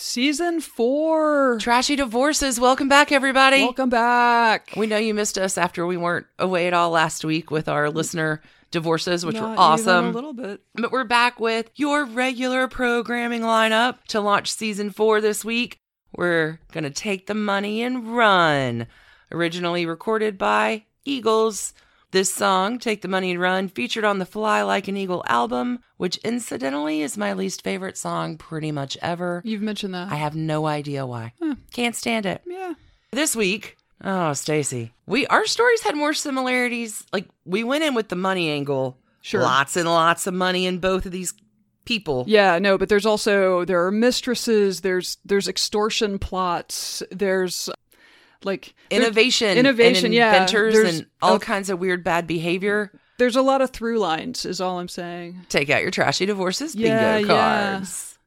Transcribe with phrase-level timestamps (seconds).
[0.00, 1.58] Season four.
[1.60, 2.60] Trashy Divorces.
[2.60, 3.62] Welcome back, everybody.
[3.62, 4.72] Welcome back.
[4.76, 7.90] We know you missed us after we weren't away at all last week with our
[7.90, 8.40] listener
[8.70, 10.06] divorces, which Not were awesome.
[10.06, 10.60] A little bit.
[10.76, 15.78] But we're back with your regular programming lineup to launch season four this week.
[16.16, 18.86] We're going to take the money and run.
[19.32, 21.74] Originally recorded by Eagles.
[22.10, 25.80] This song, Take the Money and Run, featured on the Fly Like an Eagle album,
[25.98, 29.42] which incidentally is my least favorite song pretty much ever.
[29.44, 30.10] You've mentioned that.
[30.10, 31.34] I have no idea why.
[31.70, 32.40] Can't stand it.
[32.46, 32.72] yeah.
[33.12, 37.04] This week, oh, Stacy, we our stories had more similarities.
[37.12, 38.96] Like we went in with the money angle.
[39.20, 39.42] Sure.
[39.42, 41.34] Lots and lots of money in both of these
[41.84, 42.24] people.
[42.26, 47.68] Yeah, no, but there's also there are mistresses, there's there's extortion plots, there's
[48.44, 50.32] like Innovation, innovation, and yeah.
[50.32, 52.92] inventors, and all kinds of weird bad behavior.
[53.18, 55.46] there's a lot of through lines is all I'm saying.
[55.48, 57.26] Take out your trashy divorces bingo Yeah, yeah.
[57.26, 58.18] cards.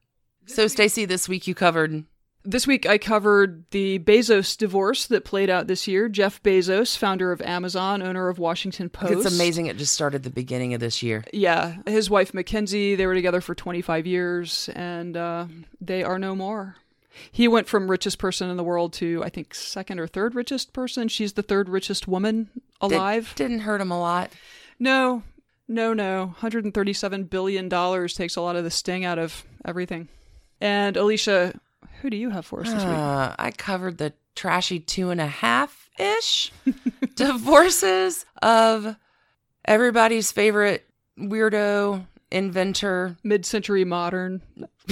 [0.48, 2.04] So, Stacy, this week you covered
[2.44, 6.10] This week I covered the Bezos divorce that played out this year.
[6.10, 9.14] Jeff Bezos, founder of Amazon, owner of Washington Post.
[9.26, 11.24] It's amazing it just started the beginning of this year.
[11.32, 15.46] Yeah, his wife Mackenzie, they were together for 25 years and uh,
[15.80, 16.76] they are no more.
[17.32, 20.74] He went from richest person in the world to I think second or third richest
[20.74, 21.08] person.
[21.08, 23.34] She's the third richest woman alive.
[23.36, 24.32] didn't hurt him a lot.
[24.80, 25.24] No,
[25.68, 26.26] no, no.
[26.26, 30.08] 137 billion dollars takes a lot of the sting out of everything.
[30.60, 31.60] And Alicia,
[32.02, 32.94] who do you have for us this week?
[32.94, 36.52] Uh, I covered the trashy two and a half ish
[37.16, 38.96] divorces of
[39.66, 40.88] everybody's favorite
[41.20, 44.42] weirdo inventor, Mid-century modern.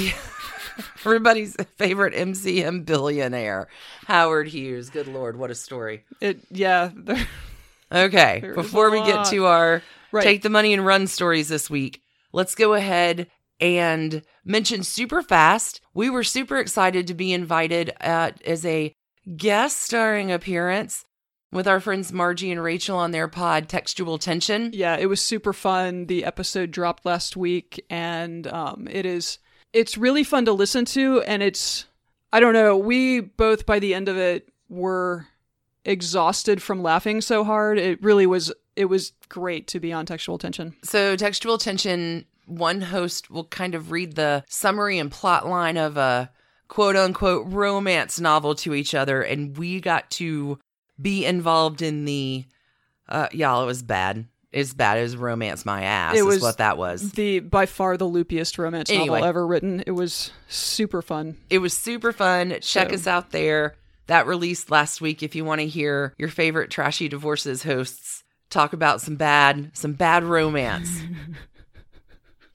[1.05, 3.67] everybody's favorite MCM billionaire,
[4.07, 4.89] Howard Hughes.
[4.89, 6.05] Good Lord, what a story.
[6.21, 7.27] It yeah, there-
[7.91, 10.23] Okay, There before we get to our Right.
[10.23, 12.01] take the money and run stories this week,
[12.33, 13.27] let's go ahead
[13.59, 15.81] and mention super fast.
[15.93, 18.93] We were super excited to be invited at, as a
[19.37, 21.03] guest starring appearance
[21.51, 24.71] with our friends Margie and Rachel on their pod Textual Tension.
[24.73, 26.05] yeah, it was super fun.
[26.05, 29.39] The episode dropped last week and um it is
[29.73, 31.85] it's really fun to listen to and it's
[32.31, 35.27] I don't know, we both by the end of it were
[35.85, 37.79] exhausted from laughing so hard.
[37.79, 40.73] It really was it was great to be on textual tension.
[40.83, 45.97] So, Textual Tension, one host will kind of read the summary and plot line of
[45.97, 46.31] a
[46.69, 50.59] quote unquote romance novel to each other, and we got to
[51.01, 52.45] be involved in the.
[53.09, 54.27] Uh, y'all, it was bad.
[54.51, 54.97] It's bad.
[54.97, 56.15] as romance my ass.
[56.17, 57.11] it was- what that was.
[57.11, 59.19] The by far the loopiest romance Anyway.
[59.19, 59.83] novel ever written.
[59.85, 61.37] It was super fun.
[61.49, 62.55] It was super fun.
[62.61, 63.75] Check So- us out there.
[64.07, 65.21] That released last week.
[65.21, 69.93] If you want to hear your favorite trashy divorces hosts talk about some bad, some
[69.93, 70.89] bad romance.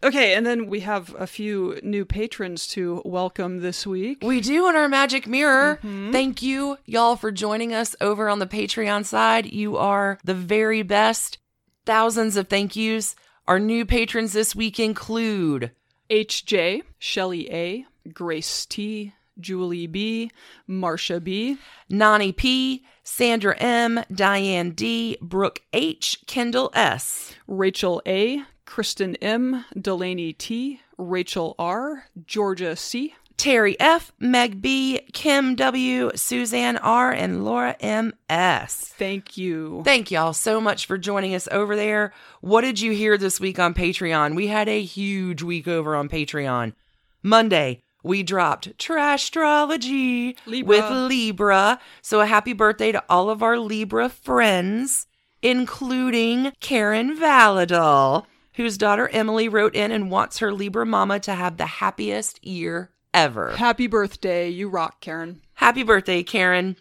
[0.02, 4.18] Okay, and then we have a few new patrons to welcome this week.
[4.22, 5.76] We do in our magic mirror.
[5.76, 6.12] Mm-hmm.
[6.12, 9.50] Thank you, y'all, for joining us over on the Patreon side.
[9.50, 11.38] You are the very best.
[11.86, 13.14] Thousands of thank yous.
[13.46, 15.70] Our new patrons this week include
[16.08, 20.30] HJ, Shelly A, Grace T, Julie B,
[20.68, 21.58] Marsha B,
[21.90, 27.34] Nani P, Sandra M, Diane D, Brooke H, Kendall S.
[27.46, 35.54] Rachel A, Kristen M, Delaney T, Rachel R, Georgia C, Terry F, Meg B, Kim
[35.54, 38.92] W, Suzanne R, and Laura M S.
[38.96, 39.82] Thank you.
[39.84, 42.12] Thank y'all so much for joining us over there.
[42.40, 44.34] What did you hear this week on Patreon?
[44.34, 46.74] We had a huge week over on Patreon.
[47.22, 50.68] Monday, we dropped Trashtrology Libra.
[50.68, 51.80] with Libra.
[52.02, 55.06] So a happy birthday to all of our Libra friends,
[55.42, 61.56] including Karen Valadol, whose daughter Emily wrote in and wants her Libra mama to have
[61.56, 63.56] the happiest year ever.
[63.56, 64.50] Happy birthday.
[64.50, 65.40] You rock, Karen.
[65.54, 66.76] Happy birthday, Karen.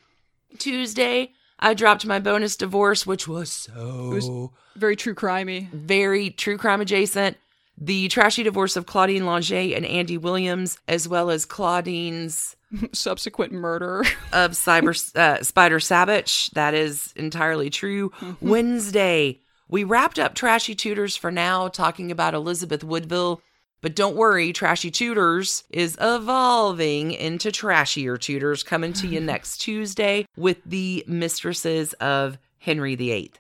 [0.60, 5.72] Tuesday, I dropped my bonus divorce, which was so Very true crimey.
[5.72, 7.38] very true crime adjacent.
[7.78, 12.56] The trashy divorce of Claudine Longet and Andy Williams, as well as Claudine's
[12.92, 14.02] Subsequent murder.
[14.34, 16.50] of Cyber uh, Spider Sabich.
[16.52, 18.12] That is entirely true.
[18.42, 19.40] Wednesday,
[19.70, 23.42] we wrapped up Trashy Tudors for now, talking about Elizabeth Woodville.
[23.84, 30.26] But don't worry, Trashy Tudors is evolving into trashier tudors coming to you next Tuesday
[30.38, 33.34] with the mistresses of Henry VIII.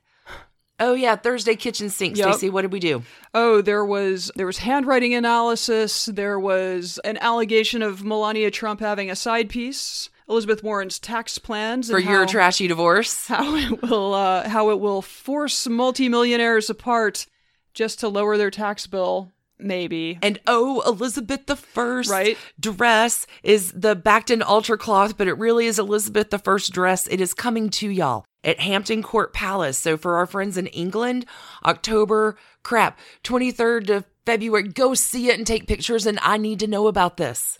[0.81, 2.17] Oh yeah, Thursday kitchen sink.
[2.17, 2.33] Yep.
[2.33, 3.03] Stacey, what did we do?
[3.33, 6.07] Oh, there was there was handwriting analysis.
[6.07, 10.09] There was an allegation of Melania Trump having a side piece.
[10.27, 13.27] Elizabeth Warren's tax plans For your trashy divorce.
[13.29, 17.27] how it will uh, how it will force multimillionaires apart
[17.73, 19.31] just to lower their tax bill.
[19.59, 20.19] Maybe.
[20.21, 22.37] And oh, Elizabeth the First Right.
[22.59, 27.07] dress is the Bacton altar Cloth, but it really is Elizabeth the First dress.
[27.07, 29.77] It is coming to y'all at Hampton Court Palace.
[29.77, 31.25] So for our friends in England,
[31.65, 36.05] October, crap, 23rd to February, go see it and take pictures.
[36.05, 37.59] And I need to know about this.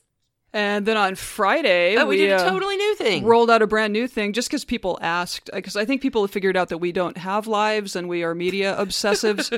[0.53, 3.25] And then on Friday, Oh, we, did a uh, totally new thing.
[3.25, 5.49] rolled out a brand new thing just because people asked.
[5.51, 8.35] Because I think people have figured out that we don't have lives and we are
[8.35, 9.49] media obsessives.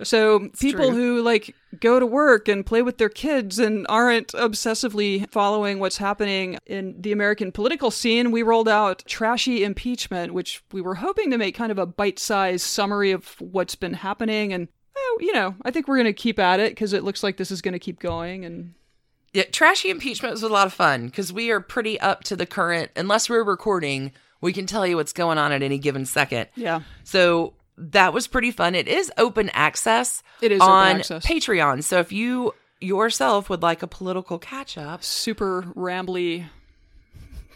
[0.06, 0.96] so people true.
[0.96, 5.96] who like go to work and play with their kids and aren't obsessively following what's
[5.96, 11.30] happening in the American political scene, we rolled out Trashy Impeachment, which we were hoping
[11.30, 14.52] to make kind of a bite sized summary of what's been happening.
[14.52, 17.22] And, eh, you know, I think we're going to keep at it because it looks
[17.22, 18.44] like this is going to keep going.
[18.44, 18.74] And
[19.32, 22.46] Yeah, trashy impeachment was a lot of fun because we are pretty up to the
[22.46, 22.90] current.
[22.96, 26.48] Unless we're recording, we can tell you what's going on at any given second.
[26.54, 26.82] yeah.
[27.04, 28.74] So that was pretty fun.
[28.74, 30.22] It is open access.
[30.42, 31.24] It is on access.
[31.24, 31.82] Patreon.
[31.82, 36.46] So if you yourself would like a political catch up, Super rambly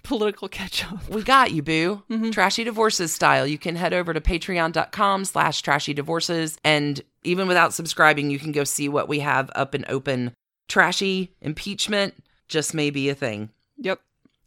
[0.03, 1.07] political catch up.
[1.09, 2.03] we got you, boo.
[2.09, 2.31] Mm-hmm.
[2.31, 3.47] Trashy divorces style.
[3.47, 6.59] You can head over to patreon.com slash trashy divorces.
[6.65, 10.33] And even without subscribing, you can go see what we have up and open.
[10.69, 12.15] Trashy impeachment
[12.49, 13.51] just may be a thing.
[13.79, 14.01] Yep.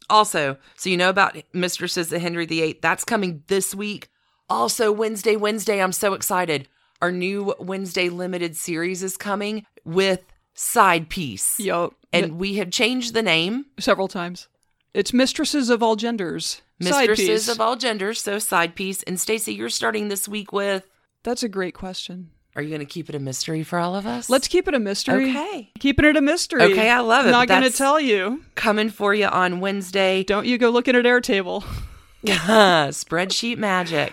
[0.08, 4.08] Also, so you know about Mistresses of Henry VIII, that's coming this week.
[4.48, 6.68] Also, Wednesday, Wednesday, I'm so excited.
[7.00, 10.20] Our new Wednesday limited series is coming with
[10.54, 11.58] Side Piece.
[11.60, 11.94] Yup.
[12.12, 14.48] And we have changed the name, several times.
[14.92, 16.62] It's mistresses of all genders.
[16.82, 19.02] Side Mistresses of all genders, so Side Piece.
[19.04, 20.84] And Stacey, you're starting this week with.
[21.22, 22.30] That's a great question.
[22.56, 24.28] Are you going to keep it a mystery for all of us?
[24.28, 25.30] Let's keep it a mystery.
[25.30, 25.70] Okay.
[25.78, 26.62] Keeping it a mystery.
[26.64, 28.42] Okay, I love it, Not going to tell you.
[28.56, 30.24] Coming for you on Wednesday.
[30.24, 31.62] Don't you go looking at Airtable.
[32.24, 34.12] Spreadsheet magic.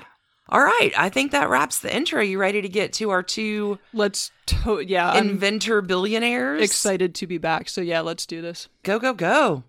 [0.50, 2.22] All right, I think that wraps the intro.
[2.22, 6.62] You ready to get to our two Let's, to- yeah, I'm inventor billionaires?
[6.62, 7.68] excited to be back.
[7.68, 8.70] So, yeah, let's do this.
[8.84, 9.64] Go, go, go.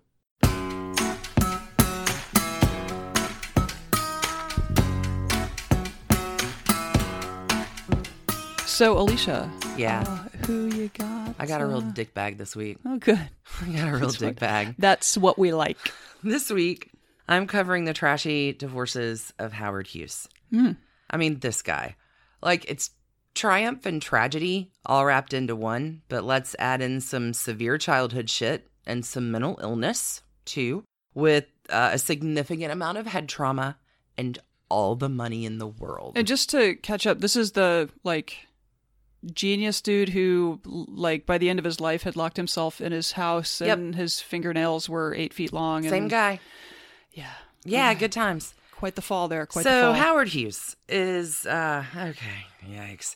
[8.79, 10.05] So, Alicia, Yeah.
[10.07, 11.35] uh, who you got?
[11.37, 12.77] I got a real uh, dick bag this week.
[12.85, 13.19] Oh, good.
[13.61, 14.65] I got a real That's dick fine.
[14.67, 14.75] bag.
[14.79, 15.77] That's what we like.
[16.23, 16.89] This week,
[17.27, 20.29] I'm covering the trashy divorces of Howard Hughes.
[20.49, 20.71] Hmm.
[21.09, 21.97] I mean, this guy.
[22.41, 22.91] Like, it's
[23.35, 28.69] triumph and tragedy all wrapped into one, but let's add in some severe childhood shit
[28.85, 33.77] and some mental illness, too, with uh, a significant amount of head trauma
[34.17, 34.39] and
[34.69, 36.13] all the money in the world.
[36.15, 38.37] And just to catch up, this is the like
[39.33, 43.13] genius dude who like by the end of his life had locked himself in his
[43.13, 43.77] house Yep.
[43.77, 45.83] and his fingernails were eight feet long.
[45.85, 46.39] And, Same guy.
[47.11, 47.31] Yeah.
[47.65, 48.53] Yeah, good times.
[48.71, 49.45] Quite the fall there.
[49.45, 49.93] Quite the so fall.
[49.93, 53.15] Howard Hughes is uh okay, yikes.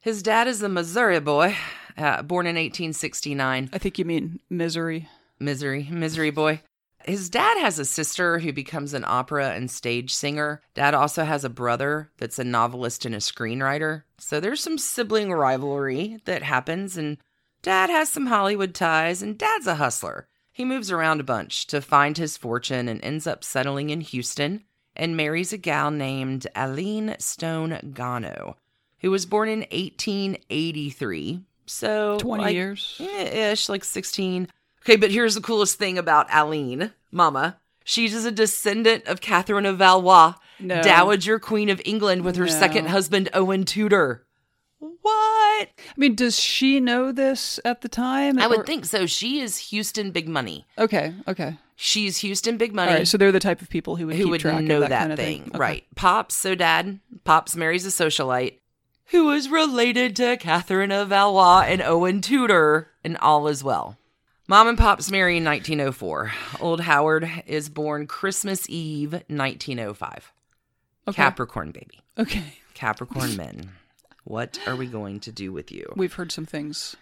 [0.00, 1.56] His dad is a Missouri boy,
[1.98, 3.70] uh, born in 1869.
[3.72, 5.08] I think you mean misery.
[5.40, 6.60] Misery, misery boy.
[7.06, 10.60] His dad has a sister who becomes an opera and stage singer.
[10.74, 14.02] Dad also has a brother that's a novelist and a screenwriter.
[14.18, 17.18] So there's some sibling rivalry that happens, and
[17.62, 20.26] dad has some Hollywood ties, and dad's a hustler.
[20.50, 24.64] He moves around a bunch to find his fortune and ends up settling in Houston
[24.96, 28.56] and marries a gal named Allene Stone Gano,
[29.00, 31.40] who was born in 1883.
[31.66, 33.00] So 20 like, years.
[33.00, 34.48] eh, ish, like 16.
[34.86, 37.58] Okay, but here's the coolest thing about Allene, Mama.
[37.82, 40.80] She's a descendant of Catherine of Valois, No.
[40.80, 42.50] Dowager Queen of England, with her No.
[42.52, 44.24] second husband, Owen Tudor.
[44.78, 45.68] What?
[45.68, 48.38] I mean, does she know this at the time?
[48.38, 49.06] I would Or- think so.
[49.06, 50.66] She is Houston Big Money.
[50.78, 51.56] Okay, okay.
[51.74, 52.92] She's Houston Big Money.
[52.92, 55.12] right, so they're the type of people who would who would know that, that, kind
[55.12, 55.40] of thing.
[55.42, 55.48] thing.
[55.50, 55.58] Okay.
[55.58, 55.84] Right.
[55.96, 58.58] Pops, so dad, Pops marries a socialite
[59.06, 63.98] who is related to Catherine of Valois and Owen Tudor, and all is well.
[64.48, 66.32] Mom and Pops marry in 1904.
[66.60, 70.32] Old Howard is born Christmas Eve, 1905.
[71.08, 71.16] Okay.
[71.16, 72.00] Capricorn baby.
[72.16, 72.54] Okay.
[72.74, 73.70] Capricorn men.
[74.22, 75.92] What are we going to do with you?
[75.96, 76.94] We've heard some things.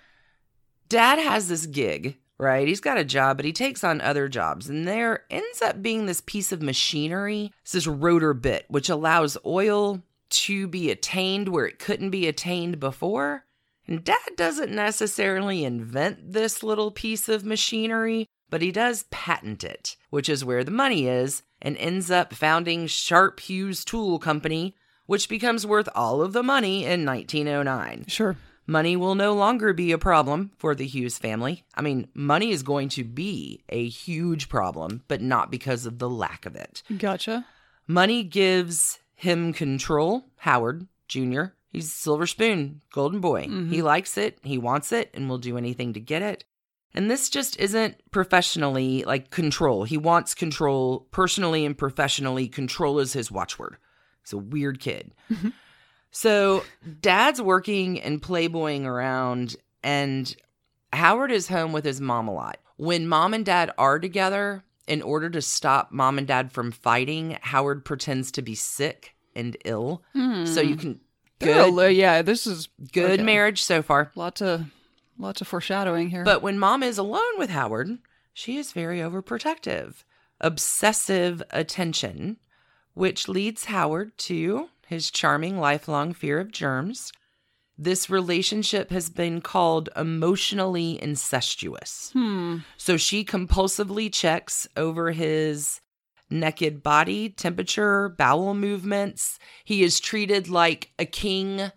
[0.89, 2.67] dad has this gig, right?
[2.67, 4.71] He's got a job, but he takes on other jobs.
[4.71, 9.37] And there ends up being this piece of machinery, it's this rotor bit, which allows
[9.45, 13.45] oil to be attained where it couldn't be attained before.
[13.87, 19.97] And dad doesn't necessarily invent this little piece of machinery, but he does patent it,
[20.11, 24.75] which is where the money is, and ends up founding Sharp Hughes Tool Company,
[25.07, 28.05] which becomes worth all of the money in 1909.
[28.09, 28.37] Sure.
[28.67, 31.65] Money will no longer be a problem for the Hughes family.
[31.75, 36.09] I mean, money is going to be a huge problem, but not because of the
[36.09, 36.83] lack of it.
[36.97, 37.45] Gotcha.
[37.87, 43.47] Money gives him control, Howard Jr., He's silver spoon, golden boy.
[43.47, 43.73] Mm-hmm.
[43.73, 46.45] He likes it, he wants it, and will do anything to get it.
[46.95, 49.83] And this just isn't professionally like control.
[49.83, 52.47] He wants control personally and professionally.
[52.47, 53.77] Control is his watchword.
[54.23, 55.13] He's a weird kid.
[55.31, 55.49] Mm-hmm.
[56.13, 56.63] so
[57.01, 60.35] dad's working and playboying around, and
[60.93, 62.59] Howard is home with his mom a lot.
[62.77, 67.39] When mom and dad are together, in order to stop mom and dad from fighting,
[67.41, 70.03] Howard pretends to be sick and ill.
[70.15, 70.69] So hmm.
[70.69, 71.01] you can
[71.45, 71.97] good Good.
[71.97, 73.23] yeah, this is good okay.
[73.23, 74.11] marriage so far.
[74.15, 74.67] Lots of
[75.19, 76.25] lots of foreshadowing here.
[76.25, 77.99] But when mom is alone with Howard,
[78.33, 80.05] she is very overprotective,
[80.41, 82.39] obsessive attention,
[82.95, 87.13] which leads Howard to his charming lifelong fear of germs.
[87.77, 92.11] This relationship has been called emotionally incestuous.
[92.13, 92.59] hmm.
[92.77, 95.81] So she compulsively checks over his
[96.35, 99.39] naked body, temperature, bowel movements.
[99.65, 101.71] He is treated like a king.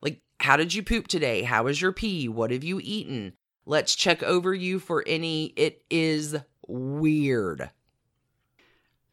[0.00, 1.42] Like, how did you poop today?
[1.42, 2.28] How is your pee?
[2.28, 3.32] What have you eaten?
[3.66, 5.46] Let's check over you for any.
[5.56, 7.70] It is weird.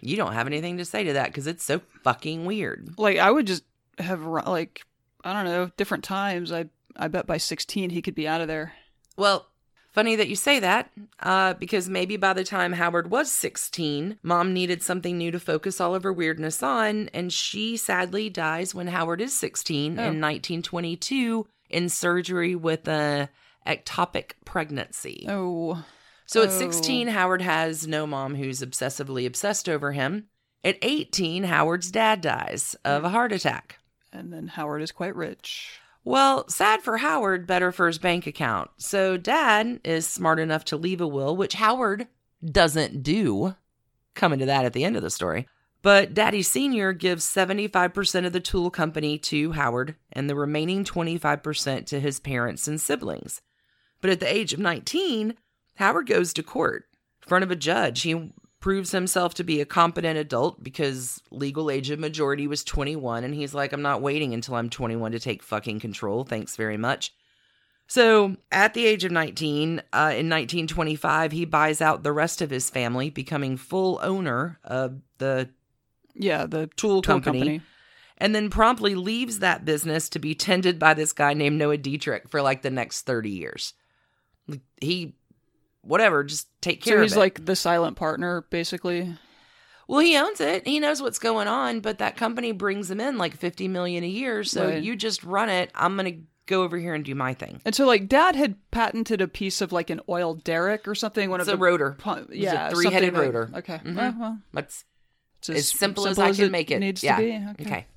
[0.01, 2.95] You don't have anything to say to that because it's so fucking weird.
[2.97, 3.63] Like I would just
[3.97, 4.81] have like
[5.23, 6.51] I don't know different times.
[6.51, 6.65] I
[6.95, 8.73] I bet by sixteen he could be out of there.
[9.17, 9.47] Well,
[9.91, 10.89] funny that you say that,
[11.21, 15.81] uh, because maybe by the time Howard was 16, mom needed something new to focus
[15.81, 20.03] all of her weirdness on, and she sadly dies when Howard is 16 Oh.
[20.03, 23.29] in 1922 in surgery with a
[23.67, 25.25] ectopic pregnancy.
[25.29, 25.83] Oh,
[26.25, 26.57] So at Oh.
[26.59, 30.27] 16, Howard has no mom who's obsessively obsessed over him.
[30.63, 33.77] At 18, Howard's dad dies of a heart attack.
[34.11, 35.79] and then Howard is quite rich.
[36.09, 38.71] Well, sad for Howard, better for his bank account.
[38.77, 42.07] So dad is smart enough to leave a will, which Howard
[42.43, 43.53] doesn't do.
[44.15, 45.47] Coming to that at the end of the story.
[45.83, 46.93] But Daddy Sr.
[46.93, 52.67] gives 75% of the tool company to Howard and the remaining 25% to his parents
[52.67, 53.43] and siblings.
[54.01, 55.35] But at the age of 19,
[55.75, 56.85] Howard goes to court
[57.21, 58.01] in front of a judge.
[58.01, 63.23] He proves himself to be a competent adult because legal age of majority was 21
[63.23, 66.23] and he's like I'm not waiting until I'm 21 to take fucking control.
[66.25, 67.13] Thanks very much.
[67.87, 72.51] So, at the age of 19, uh, in 1925, he buys out the rest of
[72.51, 75.49] his family, becoming full owner of the
[76.13, 77.61] Yeah, the tool, tool company, company.
[78.19, 82.29] and then promptly leaves that business to be tended by this guy named Noah Dietrich
[82.29, 83.73] for like the next 30 years.
[84.79, 85.15] He,
[85.81, 89.15] whatever, just take care So he's like the silent partner, basically.
[89.87, 90.67] Well, he owns it.
[90.67, 94.07] He knows what's going on, but that company brings him in like 50 million a
[94.07, 94.43] year.
[94.43, 94.83] So Right.
[94.83, 95.71] you just run it.
[95.73, 97.59] I'm going to go over here and do my thing.
[97.65, 101.29] And so, like, Dad had patented a piece of like an oil derrick or something.
[101.29, 101.95] One It's of a the rotor.
[101.99, 103.49] pu- a yeah, three-headed like- rotor.
[103.55, 103.95] Okay, Mhm.
[103.95, 104.83] well, well, That's
[105.39, 106.79] it's as simple, as I can make it.
[106.79, 107.15] Needs yeah.
[107.17, 107.31] to be.
[107.61, 107.65] Okay.
[107.65, 107.87] Okay.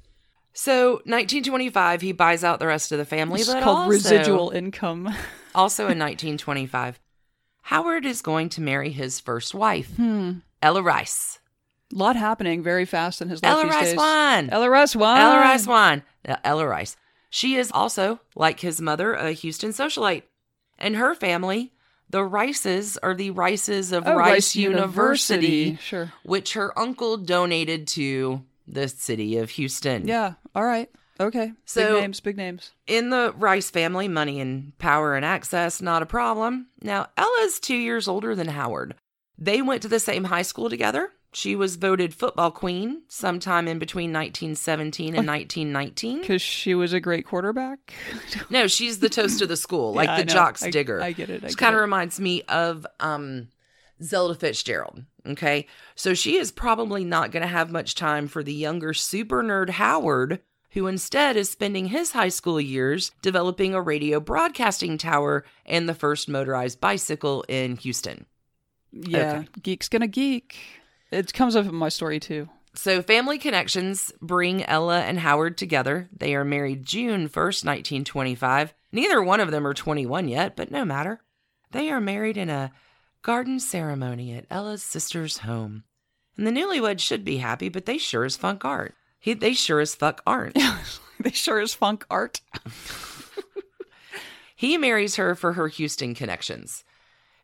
[0.54, 5.06] So 1925, he buys out the rest of the family, It's called also, residual income.
[5.54, 7.00] also in 1925,
[7.62, 10.32] Howard is going to marry his first wife, hmm.
[10.60, 11.38] Ella Rice.
[11.92, 13.96] A lot happening very fast in his life Ella Rice days.
[13.96, 14.50] won.
[14.50, 15.20] Ella Rice won.
[15.20, 16.02] Ella Rice won.
[16.26, 16.96] Now, Ella Rice.
[17.30, 20.22] She is also, like his mother, a Houston socialite.
[20.78, 21.72] And her family,
[22.10, 26.12] the Rices, are the Rices of Oh, Rice, University, Sure.
[26.24, 30.06] which her uncle donated to the city of Houston.
[30.06, 30.34] Yeah.
[30.54, 30.90] All right.
[31.22, 31.52] Okay.
[31.64, 32.20] So- big names.
[32.20, 32.70] Big names.
[32.86, 36.68] In the Rice family, money and power and access, not a problem.
[36.82, 38.94] Now, Ella's two years older than Howard.
[39.38, 41.10] They went to the same high school together.
[41.34, 46.20] She was voted football queen sometime in between 1917 and 1919.
[46.20, 47.94] Because she was a great quarterback.
[48.50, 51.00] No, she's the toast of the school, like Yeah, the jock's I- digger.
[51.00, 51.42] I get it.
[51.44, 53.48] I She kind of reminds me of um,
[54.02, 55.04] Zelda Fitzgerald.
[55.26, 55.66] Okay.
[55.94, 59.70] So she is probably not going to have much time for the younger super nerd
[59.70, 60.40] Howard,
[60.72, 65.94] who instead is spending his high school years developing a radio broadcasting tower and the
[65.94, 68.26] first motorized bicycle in Houston.
[68.92, 69.44] Yeah.
[69.62, 70.58] Geek's gonna geek.
[71.10, 72.48] It comes up in my story too.
[72.74, 76.08] So, family connections bring Ella and Howard together.
[76.16, 78.72] They are married June 1st, 1925.
[78.92, 81.20] Neither one of them are 21 yet, but no matter.
[81.72, 82.72] They are married in a
[83.20, 85.84] garden ceremony at Ella's sister's home.
[86.36, 88.94] And the newlyweds should be happy, but they sure as funk aren't.
[89.22, 90.58] He, they sure as fuck aren't.
[91.20, 92.42] they sure is funk art.
[94.62, 96.84] He marries her for her Houston connections.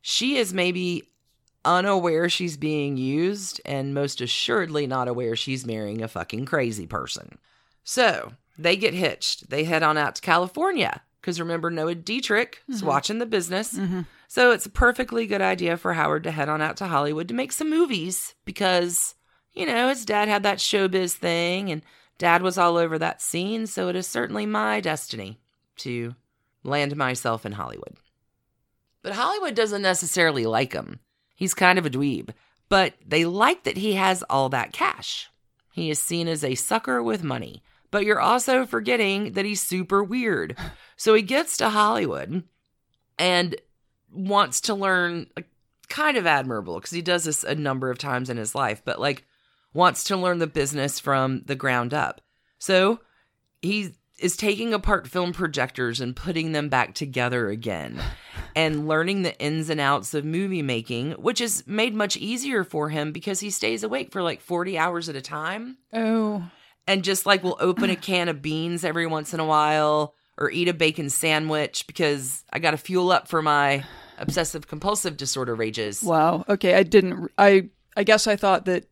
[0.01, 1.03] She is maybe
[1.65, 7.39] unaware she's being used and most assuredly not aware she's marrying a fucking crazy person.
[7.83, 9.51] So they get hitched.
[9.51, 13.75] They head on out to California because remember, Noah Dietrich is watching the business.
[13.75, 14.03] Mm-hmm.
[14.29, 17.35] So it's a perfectly good idea for Howard to head on out to Hollywood to
[17.35, 19.17] make some movies because,
[19.59, 21.83] you know, his dad had that showbiz thing and
[22.19, 25.39] Dad was all over that scene, so it is certainly my destiny
[25.77, 26.17] to
[26.65, 27.97] land myself in Hollywood.
[29.03, 30.99] But Hollywood doesn't necessarily like him.
[31.37, 32.31] He's kind of a dweeb,
[32.69, 35.31] but they like that he has all that cash.
[35.73, 37.63] He is seen as a sucker with money,
[37.93, 40.57] but you're also forgetting that he's super weird.
[40.97, 42.43] So he gets to Hollywood
[43.17, 43.55] and
[44.11, 45.29] wants to learn,
[45.89, 49.01] kind of admirable because he does this a number of times in his life, but
[49.01, 49.25] like
[49.79, 52.21] wants to learn the business from the ground up.
[52.59, 52.99] So
[53.63, 58.01] he is taking apart film projectors and putting them back together again
[58.57, 62.89] and learning the ins and outs of movie making, which is made much easier for
[62.89, 66.43] him because he stays awake for like 40 hours at a time Oh.
[66.89, 70.51] and just like will open a can of beans every once in a while or
[70.51, 73.85] eat a bacon sandwich because I got to fuel up for my
[74.19, 76.03] obsessive compulsive disorder rages.
[76.03, 76.45] Wow.
[76.49, 78.87] Okay, I didn't I I guess I thought that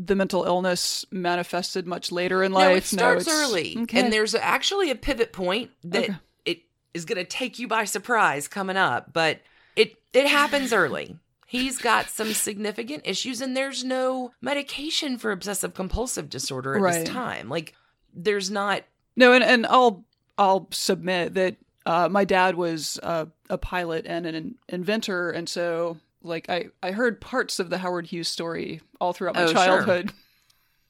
[0.00, 2.70] the mental illness manifested much later in life.
[2.70, 3.76] No, it starts it's- early.
[3.82, 3.98] Okay.
[4.00, 6.16] And there's actually a pivot point that Okay.
[6.44, 6.60] it
[6.94, 9.40] is going to take you by surprise coming up, but
[9.74, 11.16] it it happens early.
[11.46, 17.00] He's got some significant issues and there's no medication for obsessive compulsive disorder at Right.
[17.00, 17.48] this time.
[17.48, 17.74] Like
[18.14, 18.82] there's not
[19.16, 20.04] No, and, and I'll
[20.38, 25.96] I'll submit that uh, my dad was uh, a pilot and an inventor, and so
[26.28, 29.54] like I I heard parts of the Howard Hughes story all throughout my Oh, sure.
[29.54, 30.12] childhood.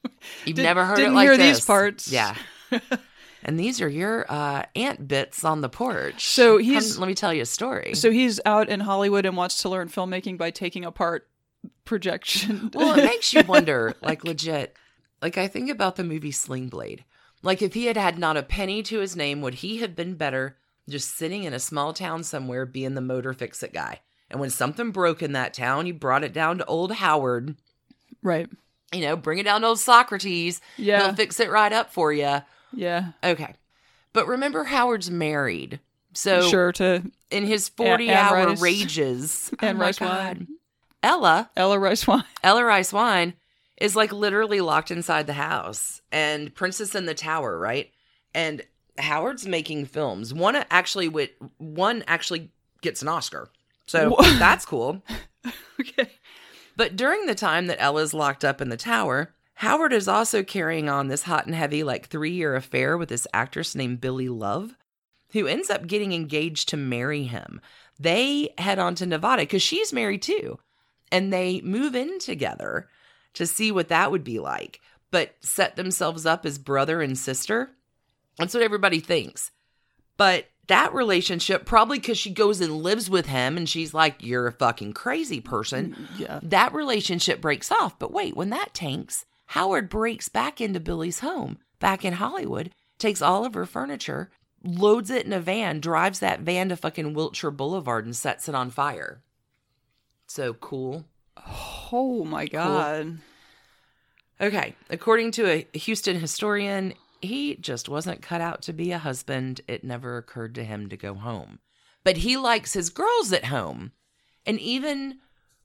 [0.45, 1.57] you've Did- never heard didn't it like hear this.
[1.59, 2.11] these parts.
[2.11, 2.35] Yeah.
[3.43, 6.27] and these are your uh ant bits on the porch.
[6.27, 7.93] So Come- he's- let me tell you a story.
[7.95, 11.27] So he's out in Hollywood and wants to learn filmmaking by taking apart
[11.85, 12.71] projection.
[12.73, 14.75] Well, it makes you wonder, like legit.
[15.21, 17.03] Like I think about the movie Sling Blade.
[17.41, 20.15] Like if he had had not a penny to his name, would he have been
[20.15, 20.57] better
[20.89, 23.99] just sitting in a small town somewhere being the motor fix it guy?
[24.31, 27.55] And when something broke in that town, you brought it down to old Howard.
[28.21, 28.49] right.
[28.91, 30.61] You know, bring it down to old Socrates.
[30.77, 31.03] Yeah.
[31.05, 32.39] He'll fix it right up for you.
[32.73, 33.11] Yeah.
[33.23, 33.53] Okay.
[34.13, 35.79] But remember, Howard's married.
[36.13, 38.61] So sure to in his Anne 40 hour Rice.
[38.61, 40.09] rages, and oh Rice God.
[40.39, 40.47] Wine.
[41.03, 42.23] Ella Ella Rice Wine.
[42.43, 43.35] Ella Rice Wine
[43.77, 47.91] is like literally locked inside the house and Princess in the Tower, right?
[48.33, 48.63] And
[48.97, 50.33] Howard's making films.
[50.33, 52.49] One actually with one actually
[52.81, 53.49] gets an Oscar.
[53.89, 55.01] So Wha- that's cool.
[55.79, 56.11] Okay.
[56.75, 60.87] But during the time that Ella's locked up in the tower, Howard is also carrying
[60.87, 64.75] on this hot and heavy, like three year affair with this actress named Billy Love,
[65.31, 67.59] who ends up getting engaged to marry him.
[67.99, 70.59] They head on to Nevada because she's married too.
[71.11, 72.89] And they move in together
[73.33, 77.71] to see what that would be like, but set themselves up as brother and sister.
[78.37, 79.49] That's what everybody thinks.
[80.15, 84.47] But that relationship, probably because she goes and lives with him and she's like, You're
[84.47, 86.39] a fucking crazy person mm, Yeah.
[86.41, 87.99] that relationship breaks off.
[87.99, 93.21] But wait, when that tanks, Howard breaks back into Billie's home back in Hollywood, takes
[93.21, 94.29] all of her furniture,
[94.63, 98.55] loads it in a van, drives that van to fucking Wilshire Boulevard and sets it
[98.55, 99.21] on fire.
[100.27, 101.05] So cool.
[101.91, 103.19] Oh my god.
[104.41, 109.61] Okay, according to a Houston historian, he just wasn't cut out to be a husband.
[109.67, 111.59] It never occurred to him to go home.
[112.03, 113.91] But he likes his girls at home.
[114.45, 115.19] And even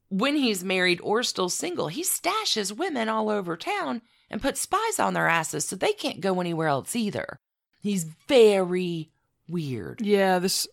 [0.09, 4.99] when he's married or still single, he stashes women all over town and puts spies
[4.99, 7.39] on their asses so they can't go anywhere else either.
[7.81, 9.11] He's very
[9.47, 10.01] weird.
[10.01, 10.67] Yeah, this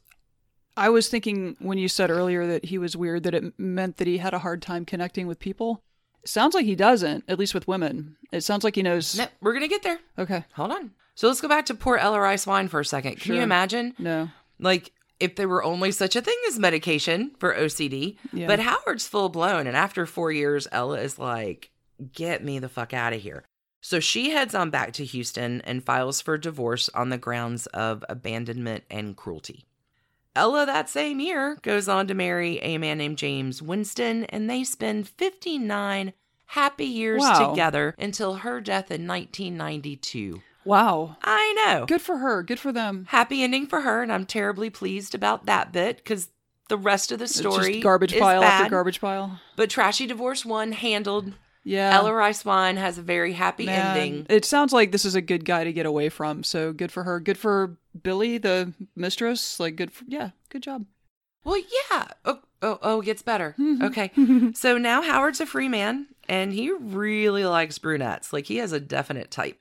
[0.77, 4.07] I was thinking when you said earlier that he was weird that it meant that
[4.07, 5.83] he had a hard time connecting with people.
[6.25, 8.17] Sounds like he doesn't, at least with women.
[8.31, 9.99] It sounds like he knows No, we're going to get there.
[10.19, 10.45] Okay.
[10.55, 10.93] Hold on.
[11.15, 13.17] So let's go back to poor Ella Rice Wine for a second.
[13.21, 13.95] Can you imagine?
[13.99, 14.31] No.
[14.59, 18.47] Like, if there were only such a thing as medication for OCD, Yeah.
[18.47, 19.67] but Howard's full blown.
[19.67, 21.71] And after four years, Ella is like,
[22.13, 23.45] get me the fuck out of here.
[23.81, 28.05] So she heads on back to Houston and files for divorce on the grounds of
[28.09, 29.67] abandonment and cruelty.
[30.35, 34.64] Ella, that same year, goes on to marry a man named James Winston, and they
[34.64, 36.12] spend 59
[36.47, 37.51] happy years Wow.
[37.51, 40.40] together until her death in 1992.
[40.64, 41.16] Wow.
[41.23, 41.87] I know.
[41.87, 42.42] Good for her.
[42.42, 43.07] Good for them.
[43.11, 46.29] Happy ending for her, and I'm terribly pleased about that bit because
[46.68, 49.40] the rest of the story just garbage pile after garbage pile.
[49.57, 51.33] But Trashy Divorce One handled.
[51.64, 51.92] Yeah.
[51.95, 54.27] Ella Rice Wine has a very happy Man, ending.
[54.29, 56.42] It sounds like this is a good guy to get away from.
[56.42, 57.21] So good for her.
[57.21, 59.59] Good for Billie, the mistress.
[59.61, 60.31] Like good for yeah.
[60.48, 60.87] Good job.
[61.44, 61.59] Well,
[61.90, 62.09] yeah.
[62.24, 63.57] Oh, oh, oh, gets better.
[63.59, 63.85] Mm-hmm.
[63.85, 64.52] okay.
[64.55, 68.33] so now Howard's a free man, and he really likes brunettes.
[68.33, 69.59] Like he has a definite type,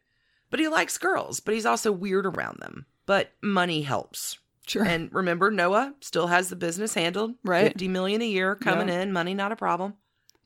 [0.52, 1.40] but he likes girls.
[1.40, 2.86] But he's also weird around them.
[3.08, 4.38] But money helps.
[4.68, 4.86] Sure.
[4.86, 7.34] And remember, Noah still has the business handled.
[7.44, 7.66] Right.
[7.70, 9.02] Fifty million a year coming Yeah.
[9.02, 9.96] in, money not a problem.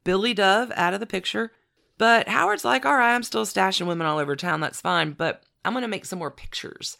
[0.05, 1.51] Billie Dove out of the picture.
[1.97, 4.59] But Howard's like, all right, I'm still stashing women all over town.
[4.61, 5.11] That's fine.
[5.11, 6.97] But I'm going to make some more pictures.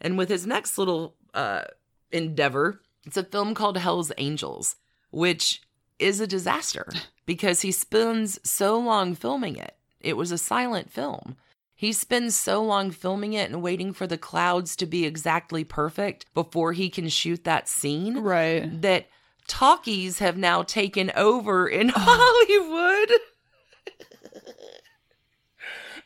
[0.00, 1.62] And with his next little uh,
[2.10, 4.76] endeavor, it's a film called Hell's Angels,
[5.10, 5.62] which
[5.98, 6.86] is a disaster
[7.26, 9.76] because he spends so long filming it.
[10.00, 11.36] It was a silent film.
[11.74, 16.26] He spends so long filming it and waiting for the clouds to be exactly perfect
[16.34, 18.82] before he can shoot that scene Right.
[18.82, 19.06] that
[19.48, 23.10] talkies have now taken over in Hollywood.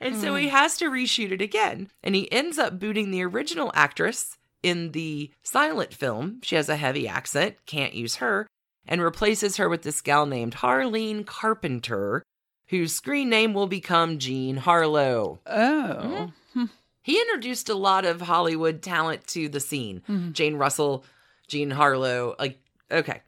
[0.04, 0.50] and so he mm.
[0.50, 1.88] has to reshoot it again.
[2.02, 6.40] And he ends up booting the original actress in the silent film.
[6.42, 8.46] She has a heavy accent, can't use her,
[8.86, 12.22] and replaces her with this gal named Harlean Carpenter,
[12.68, 15.40] whose screen name will become Jean Harlow.
[15.46, 15.98] Oh.
[16.02, 16.60] Mm-hmm.
[16.60, 16.64] Hmm.
[17.02, 20.02] He introduced a lot of Hollywood talent to the scene.
[20.08, 20.32] Mhm.
[20.32, 21.04] Jane Russell,
[21.48, 22.34] Jean Harlow.
[22.38, 22.58] Like,
[22.90, 23.20] okay.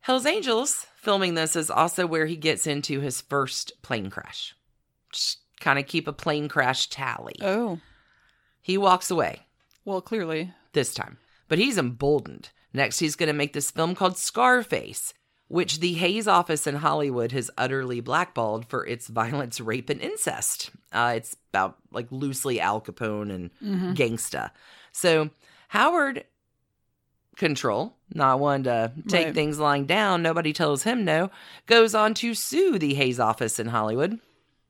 [0.00, 4.56] Hell's Angels, filming this, is also where he gets into his first plane crash.
[5.12, 7.36] Just kind of keep a plane crash tally.
[7.40, 7.78] Oh.
[8.60, 9.40] He walks away
[9.84, 10.52] Well, clearly.
[10.72, 11.16] this time,
[11.48, 12.50] but he's emboldened.
[12.74, 15.14] Next, he's going to make this film called Scarface,
[15.48, 20.70] which the Hays office in Hollywood has utterly blackballed for its violence, rape, and incest.
[20.92, 23.94] Uh, it's about like loosely Al Capone and Mhm.
[23.96, 24.50] gangsta.
[24.92, 25.30] So
[25.68, 26.24] Howard
[27.36, 29.34] Control, not one to take Right.
[29.34, 31.30] things lying down, nobody tells him no,
[31.66, 34.20] goes on to sue the Hays office in Hollywood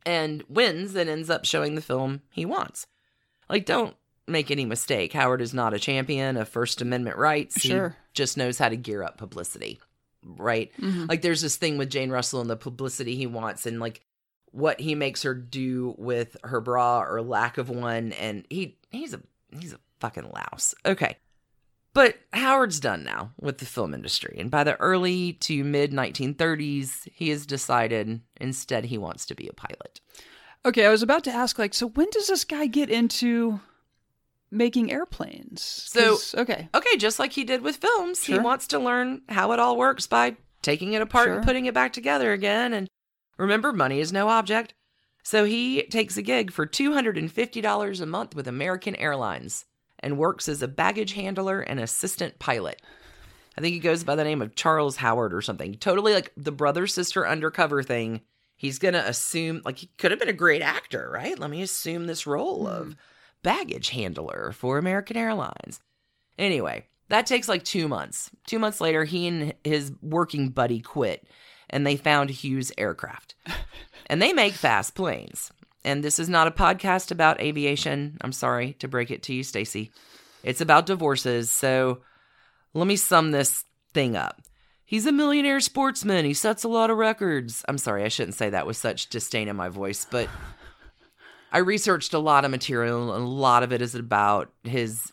[0.04, 2.86] and wins and ends up showing the film he wants.
[3.48, 3.94] Like, don't
[4.26, 5.12] make any mistake.
[5.12, 7.60] Howard is not a champion of First Amendment rights.
[7.60, 7.90] Sure.
[7.90, 9.80] He just knows how to gear up publicity,
[10.24, 10.70] right?
[10.78, 11.08] Mhm.
[11.08, 14.00] Like, there's this thing with Jane Russell and the publicity he wants, and like
[14.52, 19.14] what he makes her do with her bra or lack of one, and he he's
[19.14, 19.20] a
[19.58, 20.74] he's a fucking louse.
[20.84, 21.16] Okay.
[21.94, 27.08] But Howard's done now with the film industry, and by the early to mid 1930s,
[27.12, 30.00] he has decided instead he wants to be a pilot.
[30.64, 33.60] Okay, I was about to ask, like, so when does this guy get into
[34.50, 35.60] making airplanes?
[35.60, 39.58] So, okay, Okay, just like he did with films, he wants to learn how it
[39.58, 42.72] all works by taking it apart and putting it back together again.
[42.72, 42.88] And
[43.36, 44.72] remember, money is no object.
[45.24, 49.64] So he takes a gig for $250 a month with American Airlines
[50.02, 52.80] and works as a baggage handler and assistant pilot.
[53.56, 55.74] I think he goes by the name of Charles Howard or something.
[55.74, 58.22] Totally like the brother sister undercover thing.
[58.56, 61.38] He's going to assume, like, he could have been a great actor, right?
[61.38, 62.92] Let me assume this role of hmm.
[63.42, 65.80] baggage handler for American Airlines.
[66.38, 68.30] Anyway, that takes like two months.
[68.46, 71.26] Two months later, he and his working buddy quit
[71.72, 73.34] and they found Hughes Aircraft.
[74.06, 75.50] and they make fast planes.
[75.84, 78.16] And this is not a podcast about aviation.
[78.20, 79.90] I'm sorry to break it to you, Stacy.
[80.44, 81.50] It's about divorces.
[81.50, 82.02] So
[82.74, 84.40] let me sum this thing up.
[84.84, 86.24] He's a millionaire sportsman.
[86.24, 87.64] He sets a lot of records.
[87.68, 90.28] I'm sorry, I shouldn't say that with such disdain in my voice, but
[91.50, 95.12] I researched a lot of material, and a lot of it is about his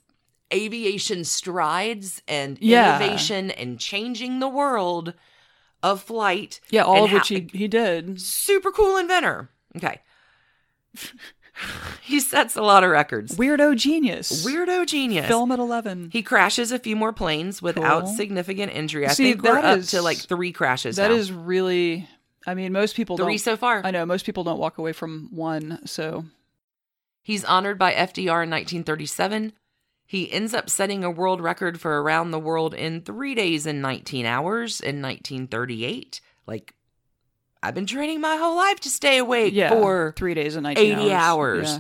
[0.53, 2.97] aviation strides and Yeah.
[2.97, 5.13] innovation and changing the world
[5.83, 6.59] of flight.
[6.71, 8.19] yeah, all of which how- he he did.
[8.21, 9.49] super cool inventor.
[9.77, 10.01] Okay.
[12.01, 13.35] he sets a lot of records.
[13.35, 14.45] Weirdo genius.
[14.45, 15.27] Weirdo genius.
[15.27, 16.09] Film at eleven.
[16.11, 18.13] He crashes a few more planes without Cool.
[18.15, 19.05] significant injury.
[19.07, 21.15] I See, think we're that up is- to like three crashes That now.
[21.17, 22.07] is really.
[22.47, 23.39] I mean, most people three don't.
[23.39, 23.81] so far.
[23.83, 25.79] I know most people don't walk away from one.
[25.85, 26.25] So
[27.21, 29.53] He's honored by FDR in 1937.
[30.07, 33.81] He ends up setting a world record for around the world in three days and
[33.83, 36.21] 19 hours in 1938.
[36.47, 36.73] Like,
[37.61, 40.97] I've been training my whole life to stay awake yeah, for three days and nineteen
[40.99, 41.69] 80 hours.
[41.69, 41.79] Yeah.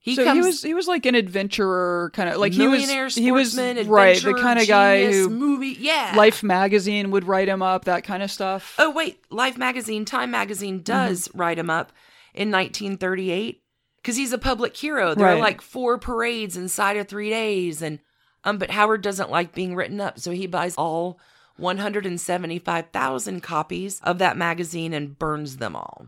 [0.00, 2.80] He so comes he was he was like an adventurer kind of like he was
[2.80, 7.48] millionaire he was right the kind of guy who movie yeah Life magazine would write
[7.48, 8.74] him up that kind of stuff.
[8.78, 11.38] Oh wait, Life magazine, Time magazine does Mm-hmm.
[11.38, 11.92] write him up
[12.32, 13.62] in 1938
[13.96, 15.14] because he's a public hero.
[15.14, 17.98] There are like four parades inside of three days, and
[18.44, 21.18] um, but Howard doesn't like being written up, so he buys all
[21.58, 26.06] 175,000 copies of that magazine and burns them all.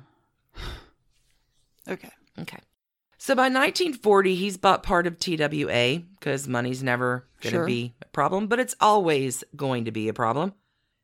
[1.89, 2.11] Okay.
[2.39, 2.59] Okay.
[3.19, 7.67] So by 1940, he's bought part of TWA because money's never going to Sure.
[7.67, 10.55] be a problem, but it's always going to be a problem.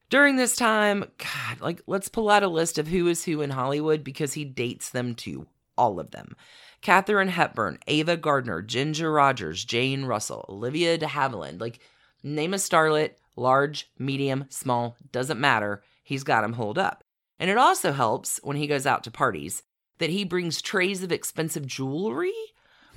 [0.09, 3.51] During this time, God, like, let's pull out a list of who is who in
[3.51, 6.37] Hollywood because he dates them to all of them.
[6.81, 11.61] Katharine Hepburn, Ava Gardner, Ginger Rogers, Jane Russell, Olivia de Havilland.
[11.61, 11.81] Like,
[12.23, 15.83] name a starlet, large, medium, small, doesn't matter.
[16.03, 17.05] He's got them holed up.
[17.39, 19.63] And it also helps when he goes out to parties
[19.99, 22.33] that he brings trays of expensive jewelry,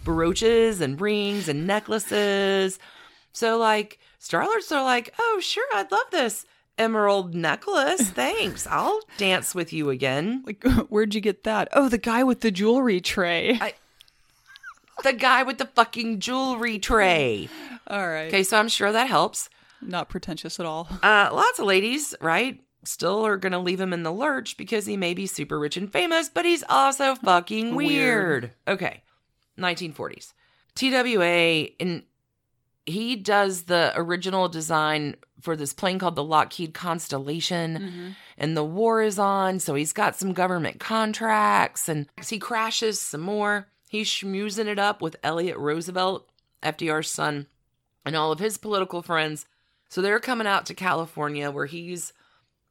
[0.03, 2.79] brooches and rings and necklaces.
[3.33, 6.45] So, like, starlets are like, oh, sure, I'd love this.
[6.77, 8.01] emerald necklace.
[8.09, 8.65] Thanks.
[8.67, 10.43] I'll dance with you again.
[10.45, 11.67] Like, where'd you get that?
[11.73, 13.57] Oh, the guy with the jewelry tray.
[13.59, 13.73] I-
[15.03, 17.49] The guy with the fucking jewelry tray.
[17.87, 18.27] All right.
[18.27, 19.49] Okay, so I'm sure that helps.
[19.81, 20.87] Not pretentious at all.
[21.03, 22.61] Uh, lots of ladies, right?
[22.83, 25.91] Still are gonna leave him in the lurch because he may be super rich and
[25.91, 28.43] famous, but he's also fucking weird.
[28.43, 28.51] Weird.
[28.67, 29.03] Okay,
[29.57, 30.33] 1940s.
[30.75, 32.03] TWA, and
[32.85, 39.01] he does the original design for this plane called the Lockheed Constellation, and the war
[39.01, 43.67] is on, so he's got some government contracts, and he crashes some more.
[43.89, 46.29] He's schmoozing it up with Elliott Roosevelt,
[46.63, 47.47] FDR's son,
[48.05, 49.45] and all of his political friends.
[49.89, 52.13] So they're coming out to California where he's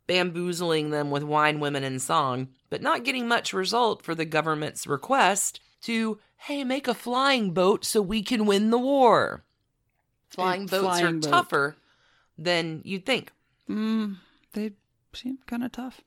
[0.07, 4.87] bamboozling them with wine, women, and song, but not getting much result for the government's
[4.87, 9.45] request to, hey, make a flying boat so we can win the war.
[10.31, 11.23] Flying boats are boat.
[11.23, 11.77] tougher
[12.39, 13.33] than you'd think.
[13.69, 14.17] Mm,
[14.53, 14.73] they
[15.13, 16.01] seem kind of tough.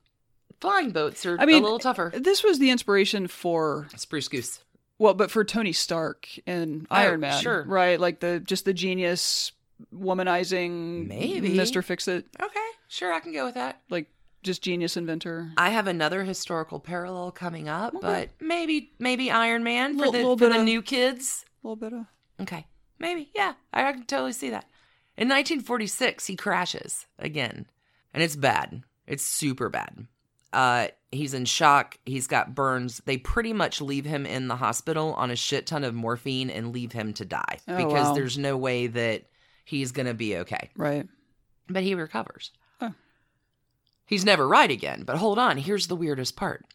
[0.59, 2.11] Flying boats are I mean, a little tougher.
[2.15, 4.63] This was the inspiration for Spruce Goose.
[4.99, 7.63] well, but for Tony Stark in Oh, Iron Man, sure.
[7.67, 7.99] right?
[7.99, 9.51] Like the just the genius
[9.93, 11.53] womanizing, Maybe.
[11.53, 13.81] Mister Fix It, Okay, sure, I can go with that.
[13.89, 14.07] like
[14.43, 15.51] just genius inventor.
[15.57, 20.17] I have another historical parallel coming up, but maybe maybe Iron Man for Little- the,
[20.19, 21.45] little for bit the of- new kids.
[21.63, 22.05] A little bit of
[22.41, 22.65] Okay.
[22.99, 23.29] Maybe.
[23.35, 23.53] Yeah.
[23.73, 24.65] I, I can totally see that.
[25.17, 27.67] In 1946, he crashes again.
[28.13, 28.83] And it's bad.
[29.07, 30.07] It's super bad.
[30.53, 31.97] Uh, he's in shock.
[32.05, 33.01] He's got burns.
[33.05, 36.73] They pretty much leave him in the hospital on a shit ton of morphine and
[36.73, 38.13] leave him to die Oh, because wow.
[38.13, 39.23] there's no way that
[39.63, 40.69] he's going to be okay.
[40.75, 41.07] right.
[41.69, 42.51] But he recovers.
[42.81, 42.93] Oh.
[44.05, 45.03] He's never right again.
[45.05, 45.57] But hold on.
[45.57, 46.65] Here's the weirdest part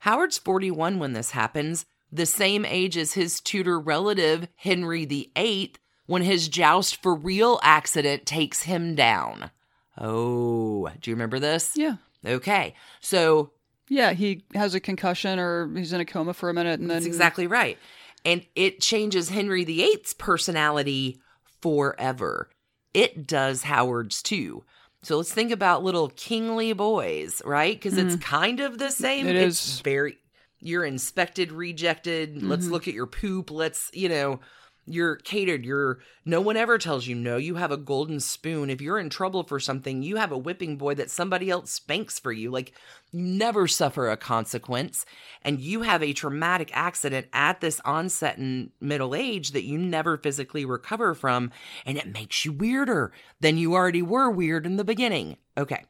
[0.00, 5.74] Howard's 41 when this happens, the same age as his Tudor relative, Henry VIII,
[6.06, 9.50] when his joust for real accident takes him down.
[9.96, 11.72] Oh, do you remember this?
[11.76, 12.74] Yeah, Okay.
[13.00, 13.52] So
[13.88, 14.12] yeah.
[14.12, 17.06] He has a concussion or he's in a coma for a minute, and then That's
[17.06, 17.78] exactly right.
[18.24, 21.20] And it changes Henry VIII's personality
[21.62, 22.50] forever.
[22.92, 24.64] It does Howard's too.
[25.02, 27.74] So let's think about little kingly boys, right?
[27.74, 29.26] Because it's kind of the same.
[29.26, 29.80] It it's is.
[29.80, 30.18] very
[30.60, 32.42] you're inspected, rejected.
[32.42, 32.72] Let's Mm-hmm.
[32.72, 33.50] look at your poop.
[33.50, 34.40] Let's, you know,
[34.84, 35.64] you're catered.
[35.64, 37.36] You're no one ever tells you no.
[37.36, 38.68] You have a golden spoon.
[38.68, 42.18] If you're in trouble for something, you have a whipping boy that somebody else spanks
[42.18, 42.50] for you.
[42.50, 42.72] Like
[43.12, 45.06] you never suffer a consequence.
[45.42, 50.16] And you have a traumatic accident at this onset in middle age that you never
[50.18, 51.52] physically recover from,
[51.86, 55.36] and it makes you weirder than you already were weird in the beginning.
[55.56, 55.84] Okay.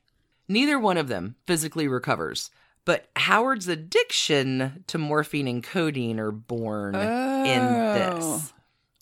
[0.48, 2.50] Neither one of them physically recovers.
[2.84, 7.94] But Howard's addiction to morphine and codeine are born in Oh.
[7.94, 8.52] this.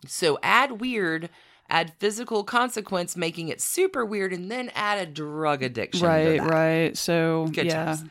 [0.06, 1.30] So add weird,
[1.68, 6.00] add physical consequence, making it super weird, and then add a drug addiction.
[6.00, 6.50] to right, that.
[6.50, 6.96] right.
[6.96, 7.96] So Good yeah.
[7.96, 8.06] So,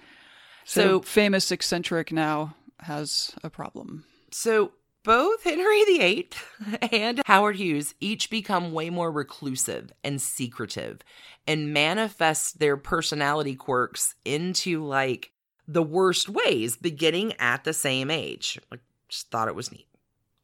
[0.66, 4.06] So- famous eccentric now has a problem.
[4.32, 4.72] So
[5.04, 6.30] both Henry VIII
[6.92, 11.00] and Howard Hughes each become way more reclusive and secretive
[11.48, 15.32] and manifest their personality quirks into like
[15.68, 18.60] the worst ways beginning at the same age.
[18.70, 19.88] Like just thought it was neat.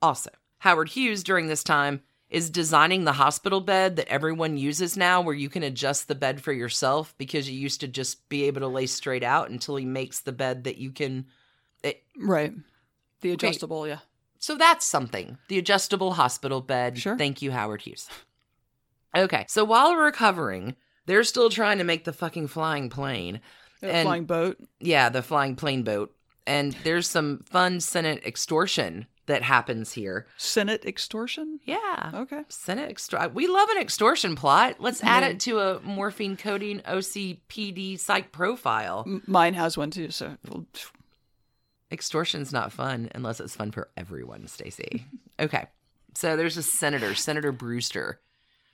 [0.02, 5.22] Also, Howard Hughes during this time is designing the hospital bed that everyone uses now
[5.22, 8.62] where you can adjust the bed for yourself because you used to just be able
[8.62, 11.26] to lay straight out until he makes the bed that you can
[12.18, 12.54] Right.
[13.22, 14.00] The adjustable, yeah.
[14.40, 15.38] So that's something.
[15.50, 16.98] The adjustable hospital bed.
[16.98, 17.18] Sure.
[17.18, 18.08] Thank you, Howard Hughes.
[19.16, 23.40] Okay, so while recovering, they're still trying to make the fucking flying plane.
[23.82, 24.58] A And- flying boat.
[24.80, 26.14] Yeah, the flying plane boat.
[26.48, 30.28] And there's some fun Senate extortion that happens here.
[30.38, 31.60] Senate extortion?
[31.64, 32.12] Yeah.
[32.14, 32.42] Okay.
[32.50, 34.76] Senate extor- We love an extortion plot.
[34.80, 35.30] Let's add Yeah.
[35.30, 39.06] it to a morphine codeine OCPD psych profile.
[39.26, 40.38] Mine has one too, so
[41.92, 45.06] Extortion's not fun unless it's fun for everyone, Stacy.
[45.40, 45.66] okay.
[46.16, 48.20] So there's a senator, Senator Brewster,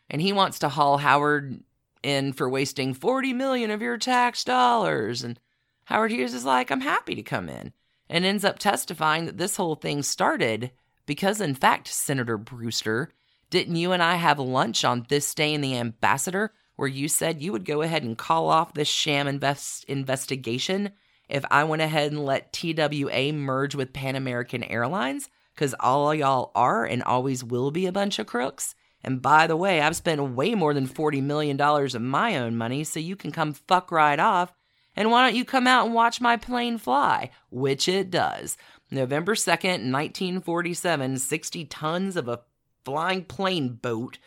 [0.10, 1.62] and he wants to haul Howard
[2.04, 5.40] in for wasting 40 million of your tax dollars and
[5.86, 7.74] Howard Hughes is like, "I'm happy to come in."
[8.12, 10.72] And ends up testifying that this whole thing started
[11.06, 13.10] because in fact, Senator Brewster,
[13.50, 17.42] didn't you and I have lunch on this day in the ambassador where you said
[17.42, 20.92] you would go ahead and call off this sham invest- investigation
[21.30, 25.30] if I went ahead and let TWA merge with Pan American Airlines?
[25.56, 28.76] Because all y'all are and always will be a bunch of crooks.
[29.04, 32.84] And by the way, I've spent way more than $40 million of my own money,
[32.84, 34.54] so you can come fuck right off.
[34.96, 37.32] And why don't you come out and watch my plane fly?
[37.50, 38.58] Which it does.
[38.90, 42.42] November 2nd, 1947, 60 tons of a
[42.84, 44.18] flying plane boat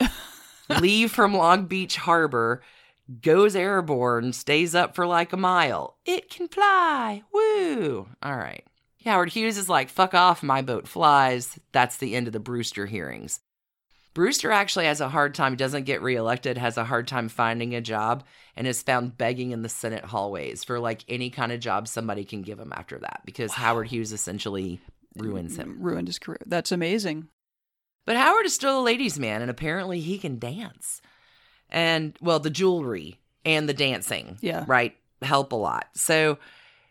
[0.80, 2.62] leave from Long Beach Harbor,
[3.22, 5.96] goes airborne, stays up for like a mile.
[6.04, 7.22] It can fly.
[7.32, 8.08] Woo.
[8.22, 8.64] All right.
[9.04, 11.58] Howard Hughes is like, fuck off, my boat flies.
[11.72, 13.40] That's the end of the Brewster hearings.
[14.18, 17.80] Brewster actually has a hard time, doesn't get reelected, has a hard time finding a
[17.80, 18.24] job,
[18.56, 22.24] and is found begging in the Senate hallways for like any kind of job somebody
[22.24, 23.58] can give him after that because wow.
[23.58, 24.80] Howard Hughes essentially
[25.14, 25.76] ruins him.
[25.78, 26.40] Ruined his career.
[26.46, 27.28] That's amazing.
[28.06, 31.00] But Howard is still a ladies' man, and apparently he can dance.
[31.70, 34.64] And, well, the jewelry and the dancing, yeah.
[34.66, 35.90] right, help a lot.
[35.94, 36.38] So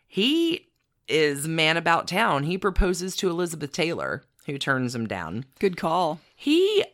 [0.06, 0.70] he
[1.08, 2.44] is man about town.
[2.44, 5.44] He proposes to Elizabeth Taylor, who turns him down.
[5.58, 6.20] Good call.
[6.34, 6.86] He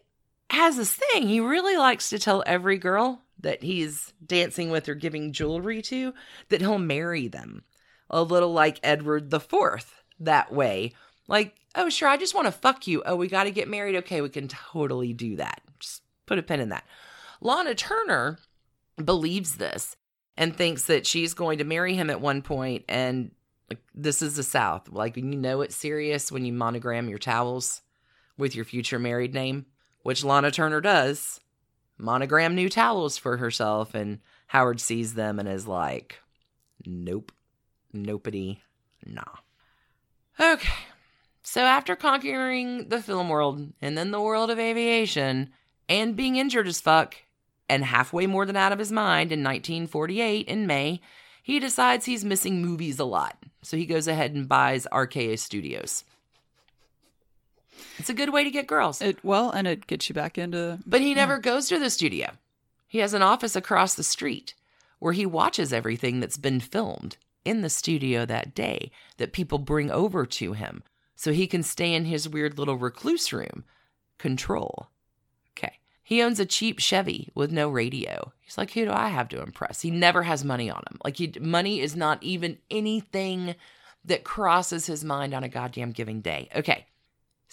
[0.55, 1.29] has this thing.
[1.29, 6.15] He really likes to tell every girl that he's dancing with or giving jewelry to
[6.49, 7.63] that he'll marry them.
[8.11, 10.93] A little like Edward the Fourth that way.
[11.27, 13.03] Like, oh, sure, I just want to fuck you.
[13.05, 13.97] Oh, we got to get married.
[13.97, 15.61] Okay, we can totally do that.
[15.81, 16.85] Just put a pin in that.
[17.41, 18.39] Lana Turner
[19.03, 19.97] believes this
[20.37, 23.31] and thinks that she's going to marry him at one point and
[23.71, 27.83] like this is the south like you know it's serious when you monogram your towels
[28.37, 29.67] with your future married name
[30.05, 31.41] which lana turner does
[31.99, 36.21] monogram new towels for herself and howard sees them and is like
[36.87, 37.33] nope
[37.93, 38.59] nopity
[39.05, 39.23] nah
[40.39, 40.73] okay
[41.43, 45.51] so after conquering the film world and then the world of aviation
[45.89, 47.17] and being injured as fuck
[47.69, 51.01] and halfway more than out of his mind in 1948 in May,
[51.43, 53.37] he decides he's missing movies a lot.
[53.63, 56.05] So he goes ahead and buys RKO Studios.
[57.99, 59.01] It's a good way to get girls.
[59.01, 62.31] It well, and it gets you back into But he never goes to the studio.
[62.87, 64.55] He has an office across the street
[64.99, 69.91] where he watches everything that's been filmed in the studio that day that people bring
[69.91, 70.83] over to him
[71.17, 73.65] so he can stay in his weird little recluse room.
[74.19, 74.89] Control.
[75.57, 75.79] Okay.
[76.03, 78.33] He owns a cheap Chevy with no radio.
[78.41, 79.81] He's like, who do I have to impress?
[79.81, 80.99] He never has money on him.
[81.05, 83.55] Like, he, money is not even anything
[84.05, 86.49] that crosses his mind on a goddamn giving day.
[86.55, 86.87] Okay.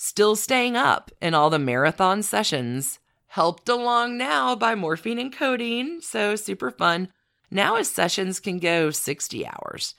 [0.03, 6.01] Still staying up in all the marathon sessions, helped along now by morphine and codeine.
[6.01, 7.09] So super fun.
[7.51, 9.93] Now his sessions can go 60 hours.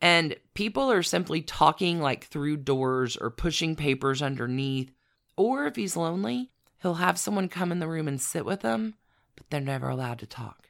[0.00, 4.92] And people are simply talking like through doors or pushing papers underneath.
[5.36, 6.50] Or if he's lonely,
[6.84, 8.96] He'll have someone come in the room and sit with him,
[9.36, 10.68] but they're never allowed to talk.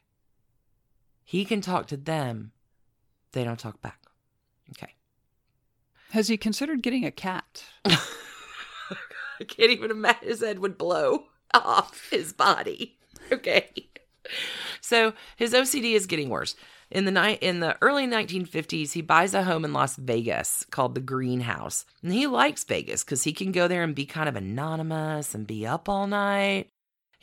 [1.24, 2.52] He can talk to them,
[3.32, 3.98] they don't talk back.
[4.70, 4.94] Okay.
[6.10, 7.64] Has he considered getting a cat?
[9.40, 12.98] I can't even imagine his head would blow off his body.
[13.32, 13.70] Okay.
[14.80, 16.54] So his OCD is getting worse.
[16.90, 20.94] In the night in the early 1950s, he buys a home in Las Vegas called
[20.94, 21.84] the Greenhouse.
[22.02, 25.46] And he likes Vegas cuz he can go there and be kind of anonymous and
[25.46, 26.70] be up all night.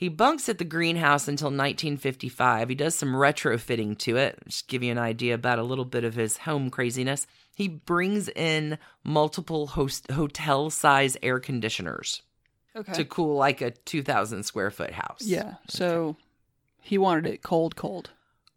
[0.01, 2.69] He bunks at the greenhouse until 1955.
[2.69, 4.39] He does some retrofitting to it.
[4.47, 7.27] Just give you an idea about a little bit of his home craziness.
[7.53, 12.23] He brings in multiple host- hotel size air conditioners
[12.75, 12.93] okay.
[12.93, 15.21] to cool like a 2,000 square foot house.
[15.21, 15.53] Yeah.
[15.67, 16.19] So okay.
[16.81, 18.09] he wanted it cold, cold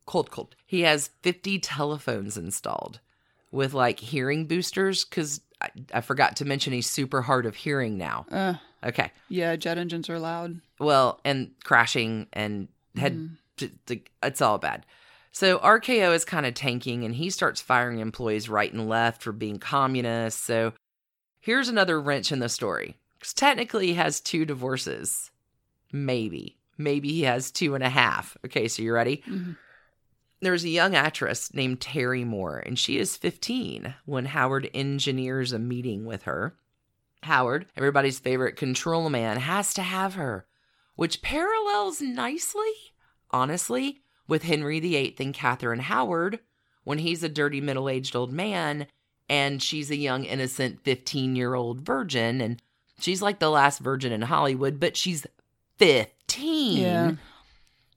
[0.07, 0.57] cold, cold.
[0.65, 3.01] He has 50 telephones installed
[3.51, 7.97] with like hearing boosters because I, I, forgot to mention he's super hard of hearing
[7.97, 8.27] now.
[8.31, 8.55] Uh,
[8.85, 9.11] okay.
[9.29, 10.61] Yeah, jet engines are loud.
[10.79, 14.01] Well, and crashing and head, mm.
[14.23, 14.87] it's all bad.
[15.33, 19.33] So RKO is kind of tanking and he starts firing employees right and left for
[19.33, 20.43] being communists.
[20.43, 20.73] So
[21.41, 22.97] here's another wrench in the story.
[23.19, 25.31] Because technically he has two divorces.
[25.93, 26.57] Maybe.
[26.79, 28.37] Maybe he has two and a half.
[28.45, 29.19] Okay, so you ready?
[29.29, 29.53] Mm-hmm.
[30.41, 35.59] There's a young actress named Terry Moore, and she is 15 when Howard engineers a
[35.59, 36.55] meeting with her.
[37.25, 40.47] Howard, everybody's favorite control man, has to have her,
[40.97, 42.73] which parallels nicely,
[43.31, 46.41] honestly, with Henry VIII and Catherine Howard
[46.85, 48.87] when he's a dirty middle aged old man
[49.29, 52.41] and she's a young, innocent 15 year old virgin.
[52.41, 52.63] And
[53.01, 55.27] she's like the last virgin in Hollywood, but she's
[55.79, 56.83] 15.
[56.83, 57.13] Yeah.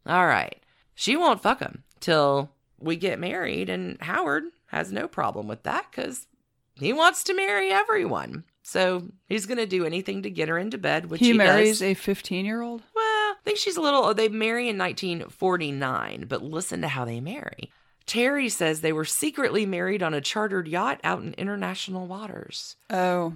[0.05, 0.61] All right.
[0.95, 3.69] She won't fuck him till we get married.
[3.69, 6.27] And Howard has no problem with that because
[6.75, 8.45] he wants to marry everyone.
[8.67, 11.79] So he's going to do anything to get her into bed, which he, he marries
[11.79, 11.83] does.
[11.83, 12.83] a 15 year old?
[12.93, 17.05] Well, I think she's a little, oh, they marry in 1949, but listen to how
[17.05, 17.71] they marry.
[18.05, 22.75] Terry says they were secretly married on a chartered yacht out in international waters.
[22.89, 23.35] Oh.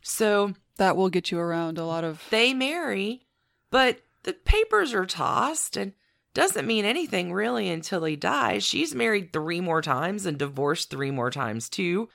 [0.00, 2.22] So that will get you around a lot of.
[2.30, 3.26] They marry,
[3.70, 5.92] but the papers are tossed and
[6.32, 8.64] doesn't mean anything really until he dies.
[8.64, 12.08] She's married three more times and divorced three more times too.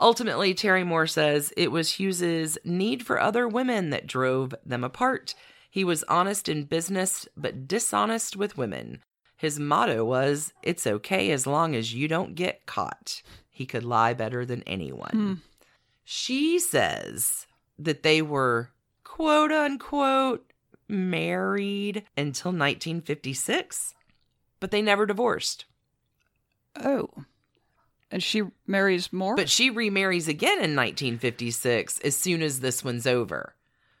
[0.00, 5.34] Ultimately, Terry Moore says it was Hughes's need for other women that drove them apart.
[5.70, 9.00] He was honest in business, but dishonest with women.
[9.36, 13.22] His motto was, It's okay as long as you don't get caught.
[13.50, 15.10] He could lie better than anyone.
[15.12, 15.34] Hmm.
[16.04, 17.46] She says
[17.78, 18.70] that they were
[19.04, 20.50] quote unquote
[20.88, 23.94] married until 1956,
[24.60, 25.64] but they never divorced.
[26.76, 27.08] Oh.
[28.14, 29.34] And she marries more?
[29.34, 33.56] But she remarries again in 1956 as soon as this one's over.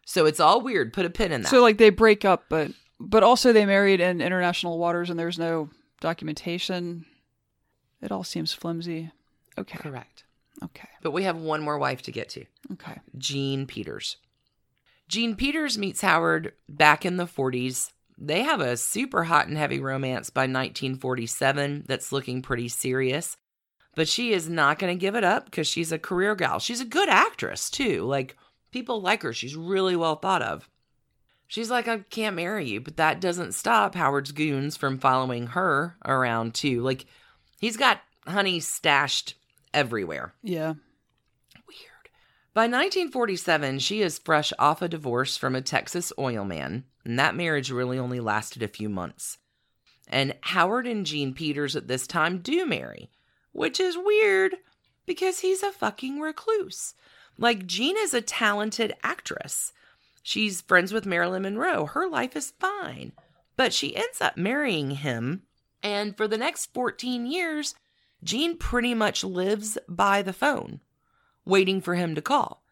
[0.06, 0.92] So it's all weird.
[0.92, 1.48] Put a pin in that.
[1.48, 5.36] So like they break up, but but also they married in international waters and there's
[5.36, 5.68] no
[6.00, 7.06] documentation.
[8.00, 9.10] It all seems flimsy.
[9.58, 9.78] Okay.
[9.78, 10.22] Correct.
[10.62, 10.88] Okay.
[11.02, 12.44] But we have one more wife to get to.
[12.74, 13.00] Okay.
[13.18, 14.18] Jean Peters.
[15.08, 17.90] Jean Peters meets Howard back in the 40s.
[18.16, 23.36] They have a super hot and heavy romance by 1947 that's looking pretty serious.
[23.94, 26.58] But she is not going to give it up because she's a career gal.
[26.58, 28.02] She's a good actress, too.
[28.02, 28.36] Like,
[28.72, 29.32] people like her.
[29.32, 30.68] She's really well thought of.
[31.46, 32.80] She's like, I can't marry you.
[32.80, 36.80] But that doesn't stop Howard's goons from following her around, too.
[36.82, 37.06] Like,
[37.60, 39.34] he's got honey stashed
[39.72, 40.34] everywhere.
[40.42, 40.74] Yeah.
[41.68, 42.10] Weird.
[42.52, 47.36] By 1947, she is fresh off a divorce from a Texas oil man, and that
[47.36, 49.38] marriage really only lasted a few months.
[50.08, 53.10] And Howard and Jean Peters at this time do marry,
[53.54, 54.56] which is weird
[55.06, 56.94] because he's a fucking recluse.
[57.38, 59.72] Like, is a talented actress.
[60.22, 61.86] She's friends with Marilyn Monroe.
[61.86, 63.12] Her life is fine.
[63.56, 65.42] But she ends up marrying him,
[65.82, 67.74] and for the next 14 years,
[68.22, 70.80] Jean pretty much lives by the phone
[71.44, 72.62] waiting for him to call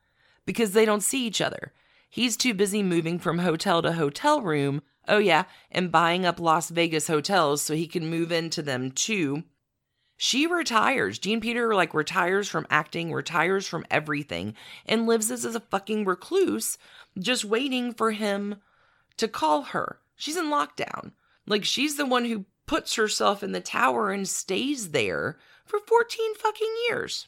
[0.46, 1.72] because they don't see each other.
[2.08, 4.82] He's too busy moving from hotel to hotel room.
[5.06, 9.44] Oh, yeah, and buying up Las Vegas hotels so he can move into them too.
[10.24, 11.18] She retires.
[11.18, 14.54] Jean Peter, like, retires from acting, retires from everything,
[14.86, 16.78] and lives as a fucking recluse,
[17.18, 18.60] just waiting for him
[19.16, 19.98] to call her.
[20.14, 21.10] She's in lockdown.
[21.44, 26.36] Like, she's the one who puts herself in the tower and stays there for 14
[26.36, 27.26] fucking years.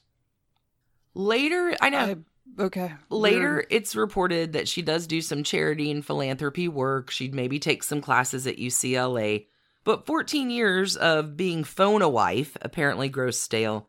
[1.15, 1.99] Later, I know.
[1.99, 2.93] I, okay.
[3.11, 3.67] Later, Weird.
[3.71, 7.11] it's reported that she does do some charity and philanthropy work.
[7.11, 9.47] She'd maybe take some classes at UCLA.
[9.85, 13.89] But 14 years of being phone a wife apparently grows stale.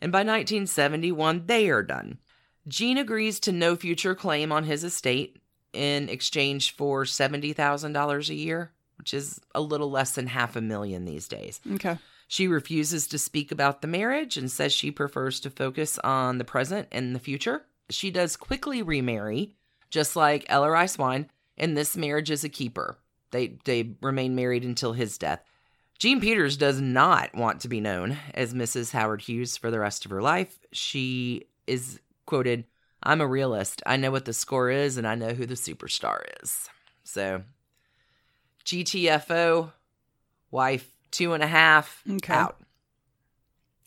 [0.00, 2.18] And by 1971, they are done.
[2.68, 5.40] Jean agrees to no future claim on his estate
[5.72, 11.04] in exchange for $70,000 a year, which is a little less than half a million
[11.04, 11.60] these days.
[11.74, 11.96] Okay.
[12.28, 16.44] She refuses to speak about the marriage and says she prefers to focus on the
[16.44, 17.62] present and the future.
[17.88, 19.54] She does quickly remarry,
[19.90, 22.98] just like Ella Rice Wine, and this marriage is a keeper.
[23.36, 25.42] They they remain married until his death.
[25.98, 28.92] Jean Peters does not want to be known as Mrs.
[28.92, 30.58] Howard Hughes for the rest of her life.
[30.72, 32.64] She is quoted,
[33.02, 33.82] I'm a realist.
[33.84, 36.70] I know what the score is and I know who the superstar is.
[37.04, 37.42] So
[38.64, 39.72] GTFO,
[40.50, 42.32] wife two and a half, Okay.
[42.32, 42.56] out.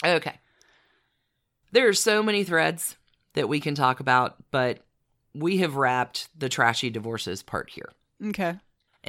[0.05, 0.35] Okay.
[1.71, 2.95] There are so many threads
[3.33, 4.79] that we can talk about, but
[5.35, 7.91] we have wrapped the trashy divorces part here.
[8.27, 8.57] Okay.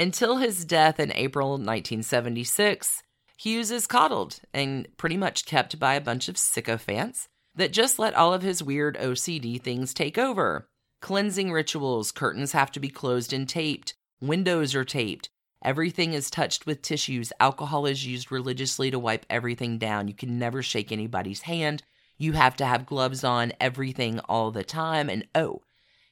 [0.00, 3.02] Until his death in April 1976,
[3.36, 8.14] Hughes is coddled and pretty much kept by a bunch of sycophants that just let
[8.14, 10.66] all of his weird OCD things take over.
[11.02, 13.92] Cleansing rituals, curtains have to be closed and taped,
[14.22, 15.28] windows are taped,
[15.62, 20.08] everything is touched with tissues, alcohol is used religiously to wipe everything down.
[20.08, 21.82] You can never shake anybody's hand.
[22.16, 25.10] You have to have gloves on, everything all the time.
[25.10, 25.60] And oh,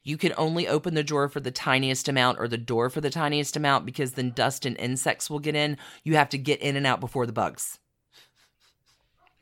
[0.08, 3.10] you can only open the drawer for the tiniest amount or the door for the
[3.10, 5.76] tiniest amount because then dust and insects will get in.
[6.02, 7.78] You have to get in and out before the bugs.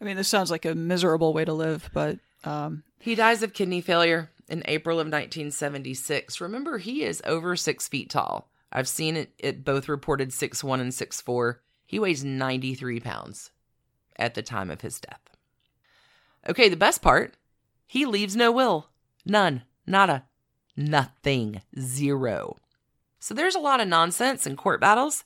[0.01, 3.53] I mean, this sounds like a miserable way to live, but um, He dies of
[3.53, 6.41] kidney failure in April of 1976.
[6.41, 8.51] Remember, he is over six feet tall.
[8.73, 11.63] I've seen it, it both reported six one and six four.
[11.87, 13.53] He weighs 93 pounds
[14.17, 15.21] at the time of his death.
[16.49, 17.35] Okay, the best part
[17.87, 18.89] he leaves no will.
[19.25, 19.63] None.
[19.87, 20.25] Nada.
[20.77, 21.63] Nothing.
[21.79, 22.57] Zero.
[23.19, 25.25] So there's a lot of nonsense in court battles.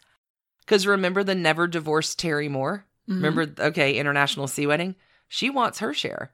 [0.60, 2.86] Because remember the never divorced Terry Moore?
[3.08, 3.24] Mm-hmm.
[3.24, 4.94] Remember, okay, International Sea Wedding?
[5.28, 6.32] She wants her share,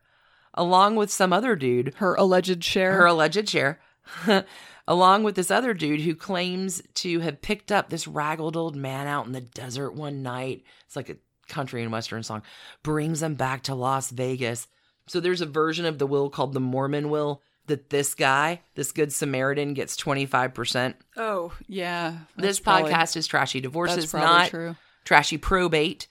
[0.53, 2.93] along with some other dude her alleged share.
[2.93, 3.81] her alleged share,
[4.89, 9.07] along with this other dude who claims to have picked up this ragged old man
[9.07, 10.64] out in the desert one night.
[10.87, 11.17] It's like a
[11.49, 12.43] country and western song,
[12.83, 14.67] brings him back to Las Vegas.
[15.07, 18.93] So there's a version of the will called the Mormon will that this guy, this
[18.93, 20.95] good Samaritan, gets 25%.
[21.17, 22.19] oh, yeah.
[22.37, 24.77] This probably- podcast is Trashy Divorces, probably not true.
[25.05, 26.07] Trashy Probate.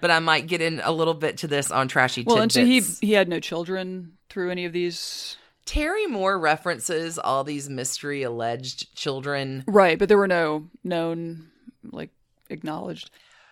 [0.00, 2.64] But I might get in a little bit to this on Trashy Well, and so
[2.64, 5.36] he he had no children through any of these.
[5.66, 11.50] Terry Moore references all these mystery alleged children Right, but there were no known,
[11.84, 12.10] like,
[12.48, 13.10] acknowledged.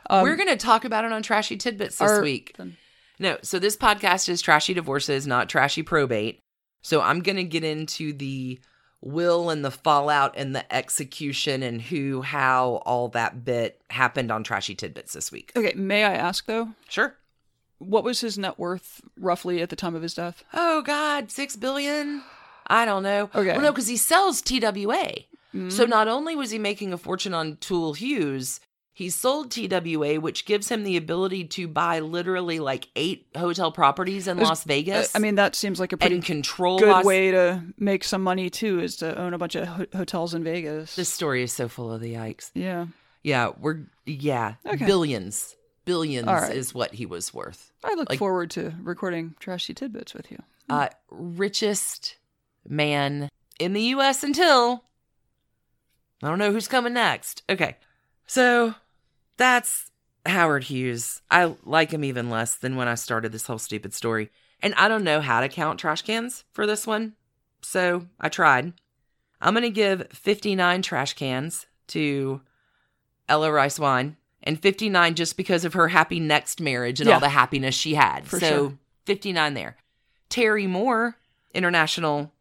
[0.09, 2.57] Um, we're going to talk about it on Trashy Tidbits this Our- week.
[3.19, 6.41] No, so this podcast is Trashy Divorces, not Trashy Probate.
[6.83, 8.59] So I'm going to get into the
[9.01, 14.43] will and the fallout and the execution and who, how, all that bit happened on
[14.43, 15.53] Trashy Tidbits this week.
[15.57, 17.15] Okay, may I ask though, Sure.
[17.79, 20.43] what was his net worth roughly at the time of his death?
[20.53, 22.23] Oh God, six billion?
[22.67, 23.31] I don't know.
[23.35, 23.53] Okay.
[23.53, 24.59] Well, no, because he sells TWA.
[25.55, 25.71] Mm-hmm.
[25.71, 28.61] So not only was he making a fortune on Tool Hughes,
[28.99, 34.27] he sold TWA, which gives him the ability to buy literally like eight hotel properties
[34.27, 35.15] in Las Vegas.
[35.15, 38.51] I mean, that seems like a pretty control good Las- way to make some money
[38.51, 40.97] too, is to own a bunch of ho- hotels in Vegas.
[40.97, 42.51] This story is so full of the yikes.
[42.55, 42.87] yeah.
[43.23, 44.85] Yeah, we're yeah, Okay.
[44.85, 46.53] billions, billions right.
[46.53, 47.71] is what he was worth.
[47.85, 50.43] I look Like- forward to recording trashy tidbits with you.
[50.69, 52.17] Uh, richest
[52.69, 53.29] man
[53.61, 54.25] in the U.S.
[54.25, 54.83] until
[56.21, 57.43] I don't know who's coming next.
[57.49, 57.77] Okay,
[58.27, 58.75] so
[59.39, 59.91] that's
[60.27, 61.23] Howard Hughes.
[61.31, 64.31] I like him even less than when I started this whole stupid story,
[64.61, 67.15] and I don't know how to count trash cans for this one,
[67.63, 68.75] so I tried.
[69.41, 72.41] I'm gonna give 59 trash cans to
[73.29, 77.15] Ella Rice Wine, and 59 just because of her happy next marriage and Yeah.
[77.15, 78.27] all the happiness she had.
[78.27, 78.79] For so sure.
[79.07, 79.77] 59 there.
[80.29, 81.17] Terry Moore,
[81.55, 82.33] international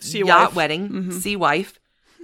[0.00, 0.54] Sea yacht wife.
[0.54, 1.12] wedding, Mhm.
[1.12, 1.78] sea wife,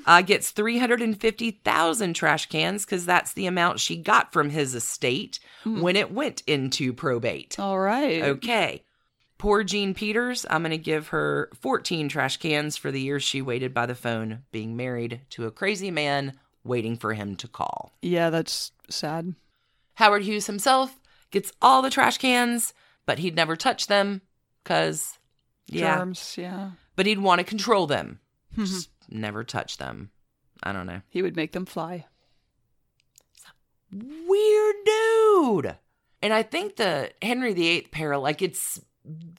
[0.07, 5.81] uh, gets 350,000 trash cans because that's the amount she got from his estate Hmm.
[5.81, 7.59] when it went into probate.
[7.59, 8.23] All right.
[8.23, 8.83] Okay.
[9.39, 13.43] Poor Jean Peters, I'm going to give her 14 trash cans for the years she
[13.43, 17.93] waited by the phone, being married to a crazy man waiting for him to call.
[18.01, 19.35] Yeah, that's sad.
[19.95, 20.99] Howard Hughes himself
[21.31, 22.73] gets all the trash cans,
[23.05, 24.23] but he'd never touch them
[24.65, 25.19] because,
[25.67, 26.71] yeah, Germs, yeah.
[26.97, 28.21] but he'd want to control them.
[29.09, 30.11] Never touch them.
[30.63, 31.03] I don't know.
[31.09, 32.07] He would make them fly.
[33.93, 35.77] Weird dude.
[36.23, 38.81] And I think the Henry VIII peril, like it's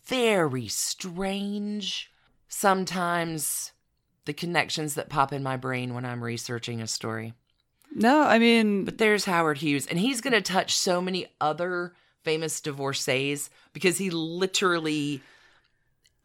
[0.06, 2.12] very strange.
[2.48, 3.74] Sometimes
[4.26, 7.34] the connections that pop in my brain when I'm researching a story.
[7.94, 11.94] No, I mean, But there's Howard Hughes, and he's going to touch so many other
[12.24, 15.22] famous divorcees because he literally,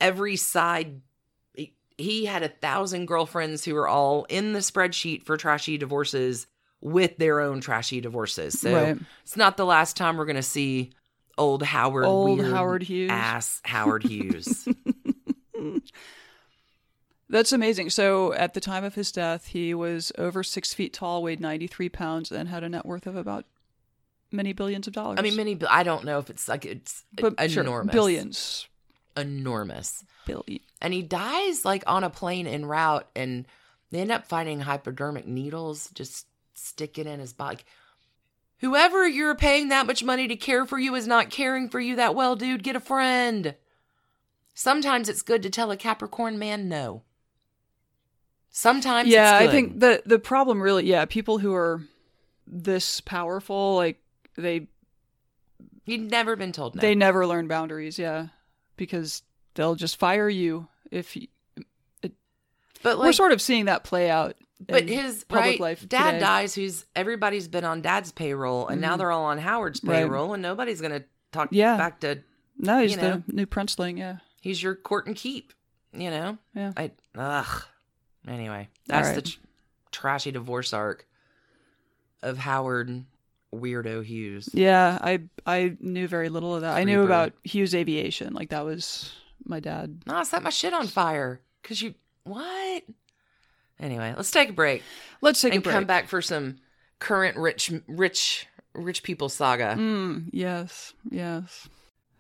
[0.01, 1.01] every side,
[2.03, 6.47] he, had a thousand girlfriends who were all in the spreadsheet for trashy divorces
[6.81, 8.59] with their own trashy divorces.
[8.61, 8.99] So Right.
[9.23, 10.91] it's not the last time we're going to see
[11.39, 13.11] old Howard, Old Howard Hughes.
[13.11, 14.67] ass Howard Hughes.
[17.29, 17.91] that's amazing.
[17.91, 21.89] So at the time of his death, he was over six feet tall, weighed 93
[21.89, 23.45] pounds, and had a net worth of about
[24.31, 25.19] many billions of dollars.
[25.19, 25.59] I mean, many.
[25.69, 28.69] I don't know if it's like it's but sure, billions.
[29.17, 30.05] enormous.
[30.27, 30.61] Billion.
[30.81, 33.47] and he dies like on a plane en route and
[33.91, 37.59] they end up finding hypodermic needles just sticking in his body
[38.59, 41.97] whoever you're paying that much money to care for you is not caring for you
[41.97, 43.55] that well dude get a friend
[44.55, 47.03] sometimes it's good to tell a capricorn man no
[48.53, 51.83] sometimes yeah, I think the the problem really, yeah, people who are
[52.47, 54.01] this powerful, like
[54.37, 54.69] they
[55.85, 57.99] you've never been told no they never learn boundaries.
[57.99, 58.29] Yeah,
[58.77, 59.23] because
[59.55, 61.29] they'll just fire you if you,
[62.83, 64.37] but we're sort of seeing that play out.
[64.67, 66.21] but his public right life dad today.
[66.21, 68.99] dies who's everybody's been on dad's payroll and now Mhm.
[68.99, 69.97] they're all on howard's Right.
[69.97, 71.77] payroll and nobody's gonna talk Yeah.
[71.77, 72.23] back to
[72.59, 73.23] No, he's you know.
[73.27, 73.99] the new princeling.
[73.99, 75.53] Yeah, he's your court and keep
[75.93, 76.73] you know yeah.
[76.77, 77.65] i ugh
[78.29, 79.39] anyway that's the tr-
[79.91, 81.07] trashy divorce arc
[82.23, 83.05] of howard
[83.53, 86.77] weirdo hughes Yeah, I I knew very little of that.
[86.77, 88.33] I knew about Hughes Aviation.
[88.33, 89.13] Like that was
[89.45, 90.03] my dad.
[90.07, 92.83] no i set my shit on fire because you what
[93.81, 94.83] anyway let's take a break
[95.21, 95.75] Let's take and a break.
[95.75, 96.57] come back for some
[96.99, 101.69] current rich rich rich people saga Mm, yes, yes.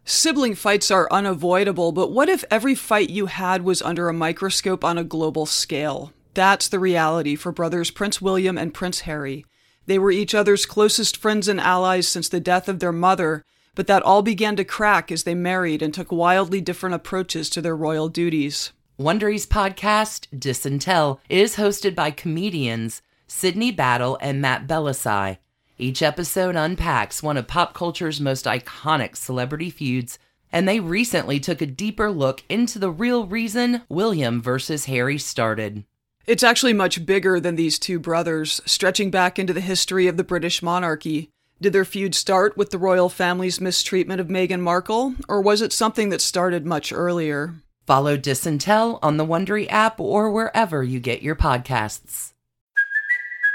[0.04, 4.82] Sibling fights are unavoidable, but what if every fight you had was under a microscope
[4.84, 6.12] on a global scale?
[6.34, 9.46] That's the reality for brothers Prince William and Prince Harry.
[9.86, 13.44] They were each other's closest friends and allies since the death of their mother,
[13.74, 17.60] but that all began to crack as they married and took wildly different approaches to
[17.60, 18.72] their royal duties.
[18.98, 25.38] Wondery's podcast, Diss and Tell, is hosted by comedians Sydney Battle and Matt Bellassai.
[25.78, 30.18] Each episode unpacks one of pop culture's most iconic celebrity feuds,
[30.52, 35.84] and they recently took a deeper look into the real reason William versus Harry started.
[36.26, 40.22] It's actually much bigger than these two brothers, stretching back into the history of the
[40.22, 41.30] British monarchy.
[41.62, 45.72] Did their feud start with the royal family's mistreatment of Meghan Markle, or was it
[45.72, 47.54] something that started much earlier?
[47.86, 52.31] Follow Diss and Tell on the Wondery app or wherever you get your podcasts.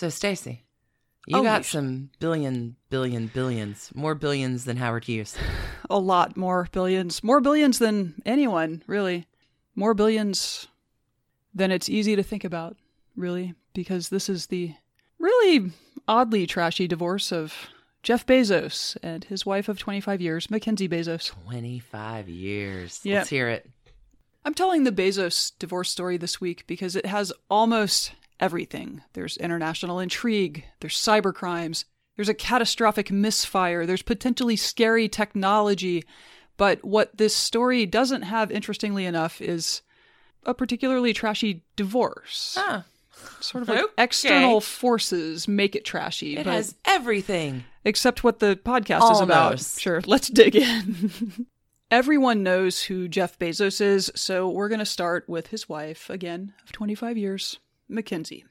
[0.00, 0.64] So, Stacy,
[1.26, 5.36] you Oh, got you some billion, billion, billions, more billions than Howard Hughes.
[5.90, 7.22] A lot more billions.
[7.22, 9.26] More billions than anyone, really.
[9.74, 10.68] More billions
[11.52, 12.78] than it's easy to think about,
[13.14, 14.72] really, because this is the
[15.18, 15.70] really
[16.08, 17.52] oddly trashy divorce of
[18.02, 21.28] Jeff Bezos and his wife of 25 years, Mackenzie Bezos.
[21.28, 23.00] 25 years.
[23.04, 23.16] Yep.
[23.18, 23.68] Let's hear it.
[24.46, 29.02] I'm telling the Bezos divorce story this week because it has almost everything.
[29.12, 31.84] There's international intrigue, there's cyber crimes,
[32.16, 36.04] there's a catastrophic misfire, there's potentially scary technology.
[36.56, 39.82] But what this story doesn't have, interestingly enough, is
[40.44, 42.56] a particularly trashy divorce.
[42.58, 42.82] Huh.
[43.40, 43.92] Sort of like Okay.
[43.98, 46.36] external forces make it trashy.
[46.38, 47.64] It has everything.
[47.84, 49.60] except what the podcast is about.
[49.60, 51.46] Sure, let's dig in.
[51.90, 56.52] Everyone knows who Jeff Bezos is, so we're going to start with his wife, again,
[56.62, 57.58] of 25 years,
[57.90, 58.44] Mackenzie.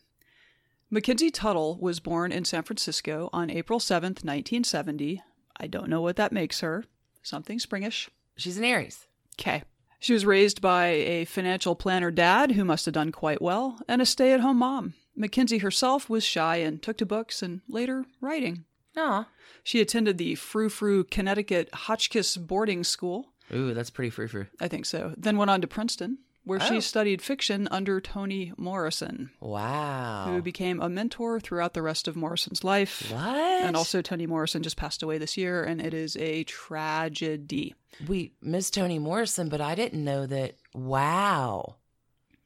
[0.89, 5.21] Mackenzie Tuttle was born in San Francisco on April 7th, 1970.
[5.57, 6.85] I don't know what that makes her.
[7.21, 8.09] Something springish.
[8.37, 9.05] She's an Aries.
[9.39, 9.63] Okay.
[9.99, 14.01] She was raised by a financial planner dad who must have done quite well, and
[14.01, 14.93] a stay at home mom.
[15.15, 18.63] Mackenzie herself was shy and took to books and later writing.
[18.95, 19.27] Aw.
[19.63, 23.33] She attended the Frou Frou, Connecticut Hotchkiss boarding school.
[23.53, 24.47] Ooh, that's pretty frou frou.
[24.61, 25.13] I think so.
[25.17, 26.19] Then went on to Princeton,
[26.49, 26.65] where Oh.
[26.65, 30.25] she studied fiction under Toni Morrison, Wow.
[30.27, 33.09] who became a mentor throughout the rest of Morrison's life.
[33.11, 33.21] what?
[33.63, 37.75] And also, Toni Morrison just passed away this year, and it is a tragedy.
[38.07, 40.55] we miss Toni Morrison, but I didn't know that.
[40.73, 41.75] Wow.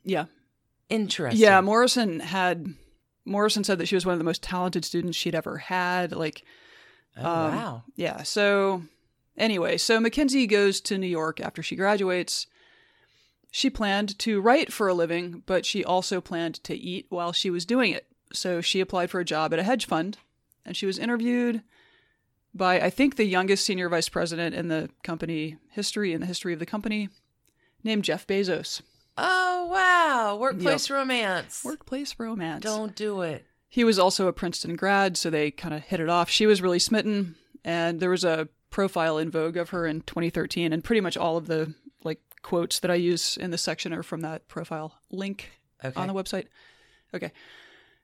[0.04, 0.26] Yeah.
[0.90, 1.42] Interesting.
[1.42, 2.74] Yeah, Morrison had.
[3.26, 6.12] Morrison said that she was one of the most talented students she'd ever had.
[6.12, 6.44] Like,
[7.16, 7.84] Oh, um, wow.
[7.96, 8.24] Yeah.
[8.24, 8.84] So,
[9.38, 12.48] anyway, so Mackenzie goes to New York after she graduates.
[13.56, 17.52] She planned to write for a living, but she also planned to eat while she
[17.52, 18.08] was doing it.
[18.34, 20.18] So, she applied for a job at a hedge fund
[20.66, 21.62] and she was interviewed
[22.54, 26.52] by, I think, the youngest senior vice president in the company history, in the history
[26.54, 27.10] of the company,
[27.84, 28.82] named Jeff Bezos.
[29.18, 30.36] Oh, wow.
[30.36, 31.64] Workplace romance.
[31.64, 32.64] Workplace romance.
[32.64, 33.46] Don't do it.
[33.70, 36.30] He was also a Princeton grad, so they kind of hit it off.
[36.30, 40.74] She was really smitten, and there was a profile in Vogue of her in 2013,
[40.74, 41.74] and pretty much all of the
[42.44, 45.52] quotes that I use in this section are from that profile link
[45.84, 46.00] Okay.
[46.00, 46.46] on the website.
[47.14, 47.32] Okay.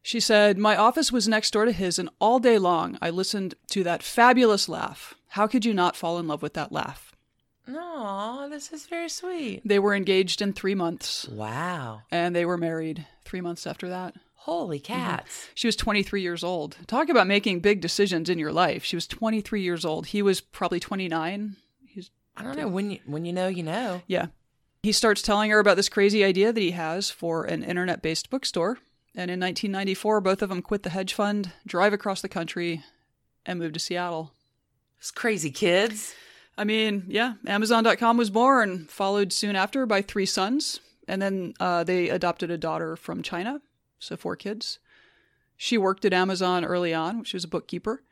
[0.02, 3.56] She said, My office was next door to his, and all day long I listened
[3.72, 5.16] to that fabulous laugh.
[5.30, 7.16] How could you not fall in love with that laugh?
[7.68, 9.62] No, this is very sweet.
[9.64, 12.02] They were engaged in three months, Wow.
[12.10, 14.16] and they were married three months after that.
[14.36, 14.94] Holy mm-hmm.
[14.94, 15.50] cats.
[15.54, 16.78] She was 23 years old.
[16.88, 18.84] Talk about making big decisions in your life.
[18.84, 20.08] She was 23 years old.
[20.08, 21.58] He was probably 29.
[22.38, 22.68] I don't know.
[22.68, 24.02] When you when you know, you know.
[24.08, 24.28] yeah.
[24.82, 28.78] He starts telling her about this crazy idea that he has for an internet-based bookstore.
[29.14, 32.84] And in 1994, both of them quit the hedge fund, drive across the country,
[33.46, 34.32] and move to Seattle.
[35.00, 36.14] It's crazy kids.
[36.58, 41.84] I mean, yeah, Amazon.com was born, followed soon after by three sons, and then uh,
[41.84, 43.62] they adopted a daughter from China,
[43.98, 44.80] so four kids.
[45.56, 48.04] She worked at Amazon early on, she was a bookkeeper,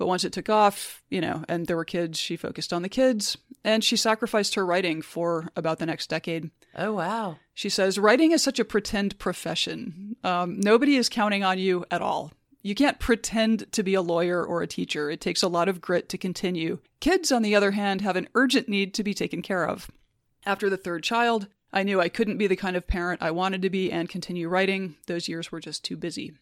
[0.00, 2.88] but once it took off, you know, and there were kids, she focused on the
[2.88, 6.50] kids, and she sacrificed her writing for about the next decade.
[6.74, 7.36] Oh wow.
[7.52, 10.16] She says, Writing is such a pretend profession.
[10.24, 12.32] Um, nobody is counting on you at all.
[12.62, 15.10] You can't pretend to be a lawyer or a teacher.
[15.10, 16.78] It takes a lot of grit to continue.
[17.00, 19.90] Kids, on the other hand, have an urgent need to be taken care of.
[20.46, 23.60] After the third child, I knew I couldn't be the kind of parent I wanted
[23.60, 24.96] to be and continue writing.
[25.08, 26.32] Those years were just too busy.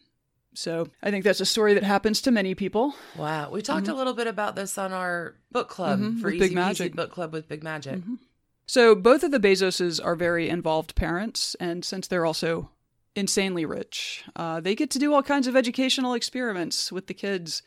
[0.55, 2.95] So I think that's a story that happens to many people.
[3.15, 3.51] Wow.
[3.51, 6.39] We talked a little bit about this on our book club Mhm, for with Easy
[6.39, 6.95] Big Peasy Magic.
[6.95, 8.01] Book Club with Big Magic.
[8.65, 12.69] So both of the Bezoses are very involved parents, and since they're also
[13.15, 17.61] insanely rich, uh, they get to do all kinds of educational experiments with the kids.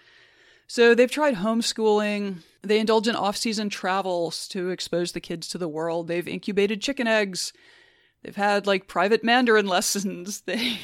[0.68, 2.38] So they've tried homeschooling.
[2.62, 6.08] They indulge in off-season travels to expose the kids to the world.
[6.08, 7.52] They've incubated chicken eggs.
[8.22, 10.42] They've had like private Mandarin lessons.
[10.42, 10.78] They,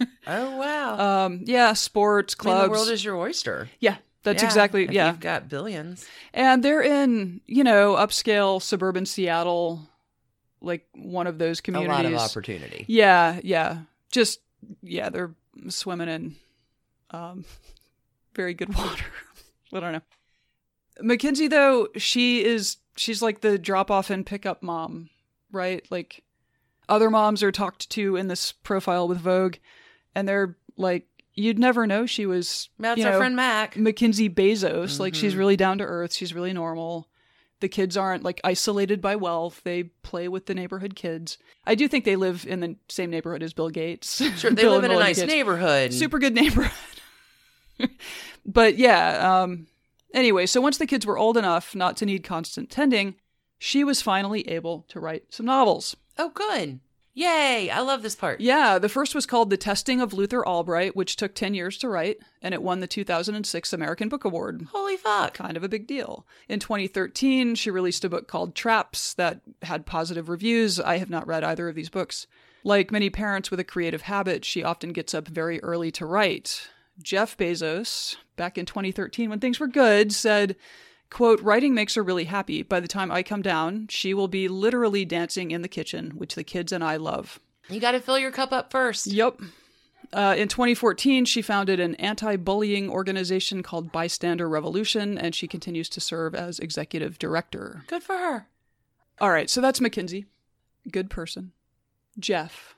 [0.26, 1.24] Oh wow.
[1.26, 2.66] um, yeah, sports I mean, clubs.
[2.66, 3.68] the world is your oyster.
[3.80, 5.08] yeah, that's Yeah, exactly yeah.
[5.08, 6.06] You've got billions.
[6.34, 9.88] And they're in, you know, upscale suburban Seattle,
[10.60, 11.90] like one of those communities.
[11.98, 12.84] A lot of opportunity.
[12.88, 13.80] Yeah, yeah.
[14.12, 14.40] Just
[14.82, 15.34] yeah, they're
[15.68, 16.36] swimming in
[17.10, 17.44] um,
[18.34, 19.04] very good water.
[19.72, 20.02] I don't know.
[21.00, 25.10] Mackenzie, though, she is she's like the drop off and pick up mom,
[25.52, 25.86] right?
[25.90, 26.22] Like
[26.88, 29.56] other moms are talked to in this profile with Vogue,
[30.14, 32.68] and they're like, you'd never know she was.
[32.78, 33.76] That's you our friend Mac.
[33.76, 34.98] Mackenzie Bezos.
[34.98, 35.38] Like she's Mhm.
[35.38, 36.14] really down to earth.
[36.14, 37.08] She's really normal.
[37.60, 39.60] The kids aren't like isolated by wealth.
[39.64, 41.38] They play with the neighborhood kids.
[41.66, 44.22] I do think they live in the same neighborhood as Bill Gates.
[44.38, 45.28] Sure, they live in a nice Gates.
[45.32, 45.92] neighborhood.
[45.92, 46.72] Super good neighborhood.
[48.46, 49.66] but yeah, um
[50.14, 53.14] anyway, so once the kids were old enough not to need constant tending,
[53.58, 55.96] she was finally able to write some novels.
[56.16, 56.80] Oh, good.
[57.18, 57.68] Yay.
[57.68, 58.40] I love this part.
[58.40, 61.88] Yeah, the first was called The Testing of Luther Albright, which took 10 years to
[61.88, 64.68] write, and it won the 2006 American Book Award.
[64.70, 65.34] Holy fuck.
[65.34, 66.24] Kind of a big deal.
[66.48, 70.78] In 2013, she released a book called Traps that had positive reviews.
[70.78, 72.28] I have not read either of these books.
[72.62, 76.70] Like many parents with a creative habit, she often gets up very early to write.
[77.02, 80.54] Jeff Bezos, back in 2013 when things were good, said,
[81.10, 82.62] quote, writing makes her really happy.
[82.62, 86.34] By the time I come down, she will be literally dancing in the kitchen, which
[86.34, 87.40] the kids and I love.
[87.68, 89.06] You got to fill your cup up first.
[89.06, 89.40] Yep.
[90.12, 95.88] Uh, in 2014, she founded an anti bullying organization called Bystander Revolution, and she continues
[95.90, 97.84] to serve as executive director.
[97.88, 98.46] Good for her.
[99.20, 100.26] All right, so that's Mackenzie.
[100.90, 101.52] Good person.
[102.18, 102.74] Jeff.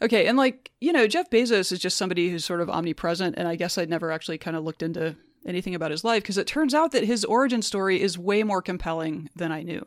[0.00, 3.46] Okay, and like, you know, Jeff Bezos is just somebody who's sort of omnipresent, and
[3.46, 5.14] I guess I'd never actually kind of looked into
[5.46, 8.62] anything about his life because it turns out that his origin story is way more
[8.62, 9.86] compelling than I knew.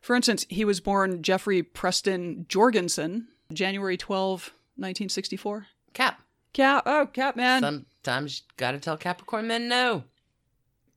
[0.00, 5.66] For instance, he was born Jeffrey Preston Jorgensen, January 12, 1964.
[5.92, 6.22] Cap.
[6.52, 7.62] Cap, oh, Cap, man.
[7.62, 10.04] Sometimes you got to tell Capricorn men no.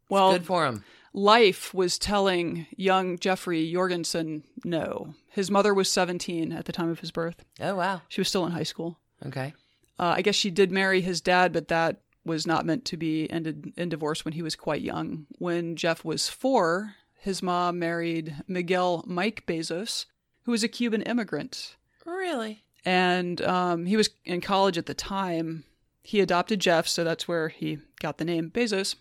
[0.10, 0.84] well, Good for him.
[1.14, 5.14] life was telling young Jeffrey Jorgensen no.
[5.30, 7.43] His mother was 17 at the time of his birth.
[7.62, 8.01] Oh, wow.
[8.10, 8.99] She was still in high school.
[9.26, 9.53] Okay.
[9.99, 13.30] Uh, I guess she did marry his dad, but that was not meant to be
[13.32, 15.28] ended in divorce when he was quite young.
[15.38, 20.05] When Jeff was four, his mom married Miguel Mike Bezos,
[20.43, 21.76] who was a Cuban immigrant.
[22.05, 22.63] Really?
[22.84, 25.63] And um, he was in college at the time.
[26.03, 28.95] He adopted Jeff, so that's where he got the name Bezos.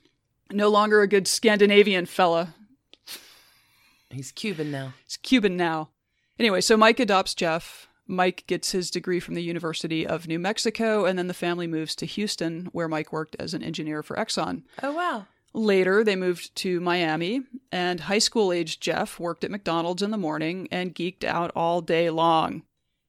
[0.50, 2.54] No longer a good Scandinavian fella.
[4.10, 4.94] He's Cuban now.
[5.04, 5.90] He's Cuban now.
[6.38, 7.88] Anyway, so Mike adopts Jeff.
[8.06, 11.94] Mike gets his degree from the University of New Mexico, and then the family moves
[11.96, 14.62] to Houston, where Mike worked as an engineer for Exxon.
[14.82, 15.26] Oh, wow.
[15.52, 20.18] Later, they moved to Miami, and high school aged Jeff worked at McDonald's in the
[20.18, 22.62] morning and geeked out all day long.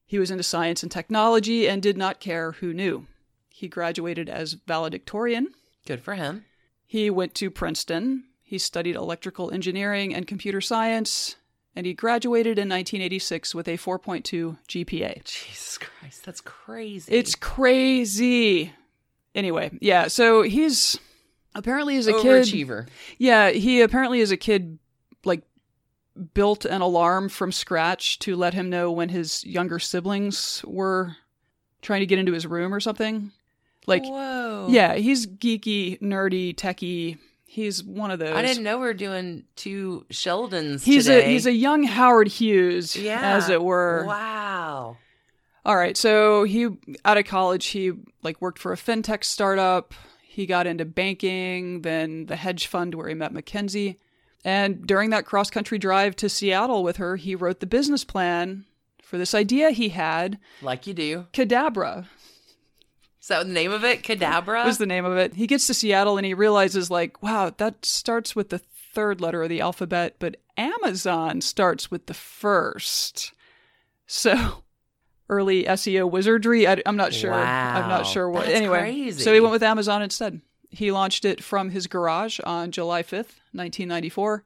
[0.06, 3.08] He was into science and technology and did not care who knew.
[3.50, 5.54] He graduated as valedictorian.
[5.88, 6.46] Good for him.
[6.86, 8.26] He went to Princeton.
[8.43, 11.38] He studied electrical engineering and computer science,
[11.76, 15.23] and he graduated in 1986 with a 4.2 GPA.
[15.23, 16.26] Jesus Christ.
[16.26, 17.11] That's crazy.
[17.11, 18.73] It's crazy.
[19.34, 20.97] Anyway, yeah, so he's
[21.53, 22.89] apparently as a kid.
[23.17, 24.80] Yeah, he apparently as a kid
[25.26, 25.43] like
[26.34, 31.17] built an alarm from scratch to let him know when his younger siblings were
[31.82, 33.32] trying to get into his room or something.
[33.88, 34.67] Like Whoa.
[34.69, 37.17] yeah, he's geeky, nerdy, techie.
[37.56, 38.36] He's one of those.
[38.36, 41.24] I didn't know we were doing two Sheldons He's today.
[41.24, 43.38] a he's a young Howard Hughes, yeah.
[43.38, 44.03] as it were.
[44.06, 44.97] Wow.
[45.64, 46.68] All right, so he
[47.06, 47.93] out of college he
[48.24, 49.93] like worked for a fintech startup.
[50.22, 53.99] He got into banking, then the hedge fund where he met Mackenzie.
[54.43, 58.66] And during that cross country drive to Seattle with her, he wrote the business plan
[59.01, 61.28] for this idea he had, Like you do.
[61.32, 62.08] Cadabra
[63.26, 64.03] Is that the name of it?
[64.03, 64.63] Cadabra?
[64.65, 65.34] was the name of it.
[65.34, 69.41] He gets to Seattle and he realizes like, wow, that starts with the third letter
[69.41, 73.34] of the alphabet, but Amazon starts with the first.
[74.05, 74.61] So
[75.28, 76.67] early SEO wizardry.
[76.67, 77.32] I, am not sure.
[77.32, 77.82] Wow.
[77.82, 78.45] I'm not sure what.
[78.45, 79.23] That's anyway, crazy.
[79.23, 80.41] so he went with Amazon instead.
[80.69, 84.43] He launched it from his garage on July 5th, 1994,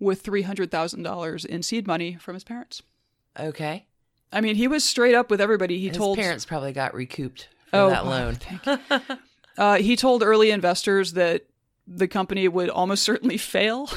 [0.00, 2.82] with $300,000 in seed money from his parents.
[3.38, 3.84] okay.
[4.32, 5.78] I mean, he was straight up with everybody.
[5.78, 8.34] He His told parents probably got recouped Oh, that loan.
[8.40, 9.00] thank you.
[9.56, 11.44] Uh, he told early investors that
[11.86, 13.88] the company would almost certainly fail.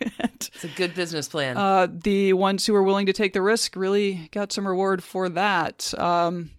[0.00, 0.10] and,
[0.54, 1.56] It's a good business plan.
[1.56, 5.28] uh, the ones who were willing to take the risk really got some reward for
[5.30, 5.92] that.
[5.98, 6.50] Um,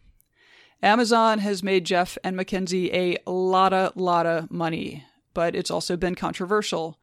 [0.81, 6.97] Amazon has made Jeff and Mackenzie a lotta, lotta money, but it's also been controversial.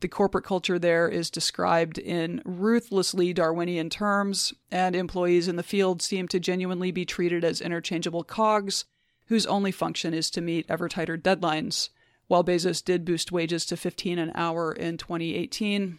[0.00, 6.02] The corporate culture there is described in ruthlessly Darwinian terms, and employees in the field
[6.02, 8.84] seem to genuinely be treated as interchangeable cogs
[9.26, 11.90] whose only function is to meet ever tighter deadlines.
[12.28, 15.98] While Bezos did boost wages to 15 an hour in 2018,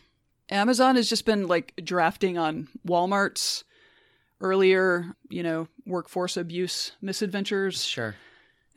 [0.50, 3.64] Amazon has just been like drafting on Walmart's
[4.42, 7.84] earlier, you know, workforce abuse misadventures.
[7.84, 8.16] sure.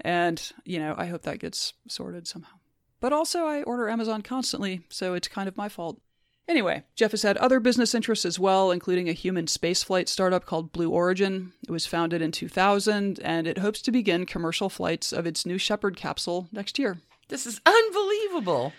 [0.01, 2.57] And, you know, I hope that gets sorted somehow.
[3.03, 6.01] But also, I order Amazon constantly, so it's kind of my fault.
[6.49, 10.71] Anyway, Jeff has had other business interests as well, including a human spaceflight startup called
[10.73, 11.53] Blue Origin.
[11.67, 15.59] It was founded in 2000, and it hopes to begin commercial flights of its New
[15.59, 17.01] Shepard capsule next year.
[17.29, 18.73] This is unbelievable.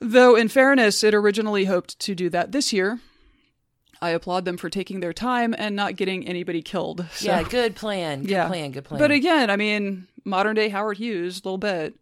[0.00, 2.98] Though, in fairness, it originally hoped to do that this year.
[4.02, 7.06] I applaud them for taking their time and not getting anybody killed.
[7.12, 8.22] So- Yeah, good plan.
[8.22, 8.46] Good Yeah.
[8.48, 8.70] plan.
[8.72, 8.98] Good plan.
[9.00, 11.94] But again, I mean, modern day Howard Hughes, a little bit.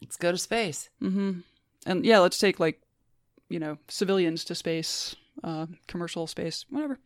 [0.00, 0.88] Let's go to space.
[1.02, 1.40] Mm-hmm.
[1.86, 2.80] And yeah, let's take like,
[3.48, 6.98] you know, civilians to space, uh, commercial space, whatever.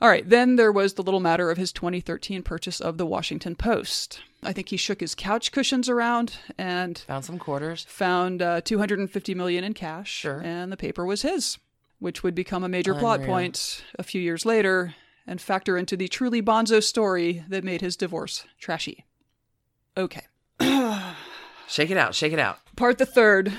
[0.00, 3.54] All right, then there was the little matter of his 2013 purchase of the Washington
[3.54, 4.20] Post.
[4.42, 7.84] I think he shook his couch cushions around and Found some quarters.
[7.88, 10.40] found uh, 250 million in cash, Sure.
[10.44, 11.56] and the paper was his,
[12.00, 16.08] which would become a major plot point a few years later and factor into the
[16.08, 19.04] truly bonzo story that made his divorce trashy.
[19.96, 20.22] Okay.
[21.72, 22.14] Shake it out.
[22.14, 22.58] Shake it out.
[22.76, 23.52] Part the third.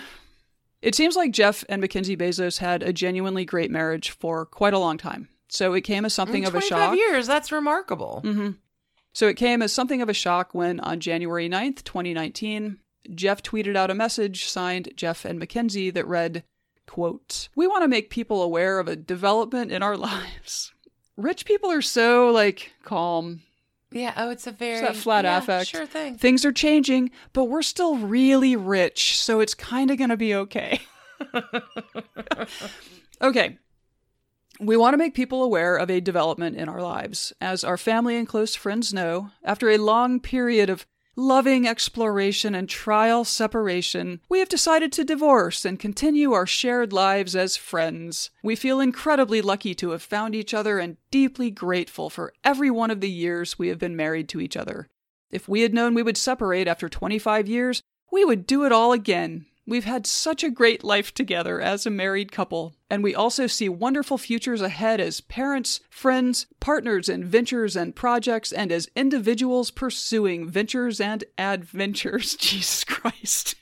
[0.82, 4.80] It seems like Jeff and Mackenzie Bezos had a genuinely great marriage for quite a
[4.80, 5.30] long time.
[5.49, 6.95] So it came as something of a 25 shock.
[6.95, 7.26] years.
[7.28, 8.20] That's remarkable.
[8.22, 8.51] hmm
[9.14, 12.78] So it came as something of a shock when, on January 9th, 2019,
[13.16, 16.43] Jeff tweeted out a message signed Jeff and Mackenzie that read,
[16.88, 20.72] quote, We want to make people aware of a development in our lives.
[21.18, 23.41] Rich people are so, like, calm.
[23.93, 24.13] Yeah.
[24.17, 25.69] Oh, it's a very It's that flat yeah, affect.
[25.69, 26.17] Sure thing.
[26.17, 30.33] Things are changing, but we're still really rich, so it's kind of going to be
[30.35, 30.81] okay.
[33.21, 33.57] okay.
[34.59, 37.33] We want to make people aware of a development in our lives.
[37.41, 40.85] As our family and close friends know, after a long period of
[41.16, 47.36] loving exploration and trial separation, we have decided to divorce and continue our shared lives
[47.36, 48.30] as friends.
[48.41, 52.91] We feel incredibly lucky to have found each other and deeply grateful for every one
[52.91, 54.88] of the years we have been married to each other.
[55.32, 58.91] If we had known we would separate after 25 years, we would do it all
[58.91, 59.45] again.
[59.66, 63.70] We've had such a great life together as a married couple, and we also see
[63.70, 70.49] wonderful futures ahead as parents, friends, partners in ventures and projects, and as individuals pursuing
[70.49, 72.36] ventures and adventures.
[72.39, 73.55] Jesus Christ.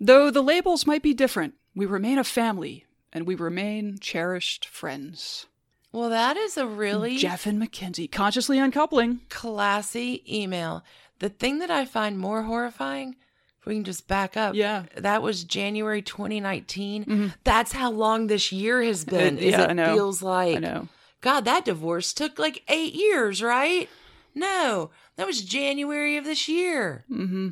[0.00, 5.46] Though the labels might be different, we remain a family, and we remain cherished friends.
[5.92, 9.20] Well, that is a really Jeff and Mackenzie consciously uncoupling.
[9.28, 10.82] classy email.
[11.20, 13.16] The thing that I find more horrifying, if
[13.64, 14.84] we can just back up, Yeah.
[14.96, 17.32] that was January 2019.
[17.44, 19.38] That's how long this year has been.
[19.38, 19.94] It- is yeah, it I know.
[19.94, 20.88] feels like I know.
[21.20, 23.88] God, that divorce took like eight years, right?
[24.34, 27.04] No, that was January of this year.
[27.10, 27.50] Mm-hmm.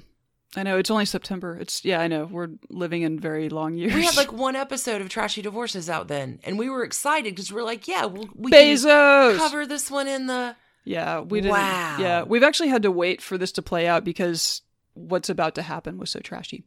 [0.56, 1.56] I know it's only September.
[1.60, 3.94] It's yeah, I know we're living in very long years.
[3.94, 7.52] We had like one episode of Trashy Divorces out then, and we were excited because
[7.52, 9.36] we're like, yeah, we'll, we Bezos.
[9.36, 10.56] cover this one in the.
[10.84, 11.52] Yeah, we didn't.
[11.52, 11.96] Wow.
[12.00, 14.62] Yeah, we've actually had to wait for this to play out because
[14.94, 16.64] what's about to happen was so trashy.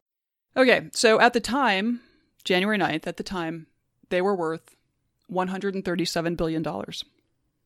[0.56, 2.00] Okay, so at the time,
[2.44, 3.66] January 9th, at the time,
[4.10, 4.76] they were worth
[5.30, 6.64] $137 billion.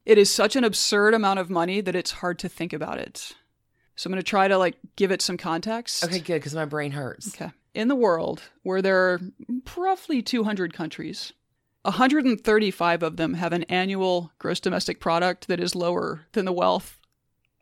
[0.06, 3.34] It is such an absurd amount of money that it's hard to think about it.
[3.96, 6.04] So I'm going to try to like give it some context.
[6.04, 7.34] Okay, good, because my brain hurts.
[7.34, 7.50] Okay.
[7.74, 9.20] In the world, where there are
[9.76, 11.32] roughly 200 countries,
[11.82, 17.00] 135 of them have an annual gross domestic product that is lower than the wealth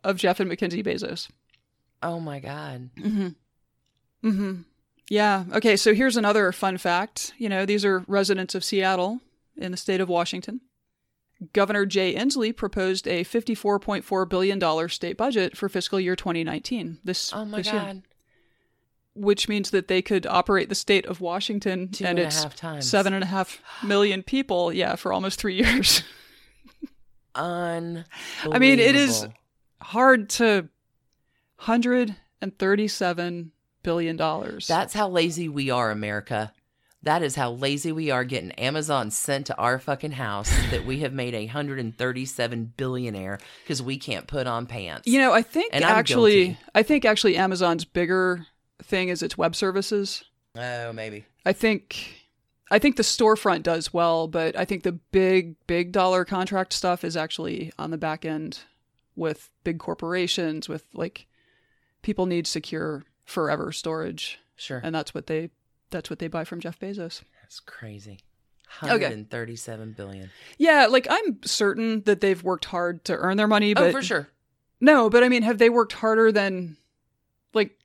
[0.03, 1.29] of Jeff and Mackenzie Bezos.
[2.03, 2.89] Oh my God.
[2.97, 3.27] Mm-hmm.
[4.27, 4.53] Mm-hmm.
[5.09, 5.45] Yeah.
[5.53, 5.75] Okay.
[5.77, 7.33] So here's another fun fact.
[7.37, 9.19] You know, these are residents of Seattle
[9.55, 10.61] in the state of Washington.
[11.53, 16.97] Governor Jay Inslee proposed a $54.4 billion state budget for fiscal year 2019.
[17.03, 18.01] This, Oh my this year God.
[19.13, 22.55] which means that they could operate the state of Washington Two and and its half
[22.55, 22.89] times.
[22.89, 26.01] seven and a half million people, yeah, for almost three years.
[27.35, 28.05] Unbelievable.
[28.51, 29.27] I mean, it is
[29.79, 30.67] hard to
[31.57, 33.51] hundred and thirty-seven
[33.83, 34.67] billion dollars.
[34.67, 36.51] That's how lazy we are, America.
[37.03, 40.99] That is how lazy we are getting Amazon sent to our fucking house that we
[40.99, 45.07] have made a 137 billionaire because we can't put on pants.
[45.07, 46.57] you know, I think And actually.
[46.73, 48.45] I think actually Amazon's bigger
[48.81, 50.23] thing is its web services.
[50.57, 51.25] oh, maybe.
[51.45, 52.13] I think.
[52.69, 57.05] I think the storefront does well, but I think the big, big dollar contract stuff
[57.05, 58.59] is actually on the back end
[59.15, 61.27] with big corporations, with like
[62.07, 64.39] people need secure forever storage.
[64.55, 64.79] Sure.
[64.81, 65.49] And that's what they
[65.89, 67.21] that's what they buy from Jeff Bezos.
[67.41, 68.19] That's crazy.
[68.81, 68.91] Okay.
[68.91, 70.29] 137 billion.
[70.57, 73.91] Yeah, like I'm certain that they've worked hard to earn their money, oh, but oh,
[73.91, 74.29] for sure.
[74.79, 76.77] No, but I mean, have they worked harder than
[77.53, 77.77] like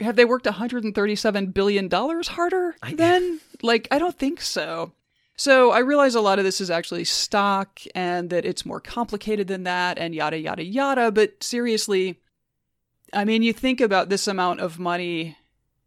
[0.00, 3.40] have they worked 137 billion dollars harder I- than?
[3.62, 4.92] like I don't think so.
[5.36, 9.48] So I realize a lot of this is actually stock and that it's more complicated
[9.48, 12.20] than that and yada yada yada, but seriously
[13.14, 15.36] I mean, you think about this amount of money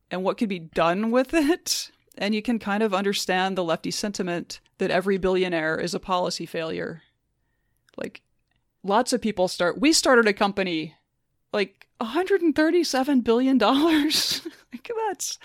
[0.10, 3.92] and what could be done with it, and you can kind of understand the lefty
[3.92, 7.04] sentiment that every billionaire is a policy failure.
[7.98, 8.22] Like,
[8.84, 9.80] lots of people start.
[9.80, 10.96] We started a company
[11.52, 14.42] like 137 billion dollars.
[14.74, 15.38] like that's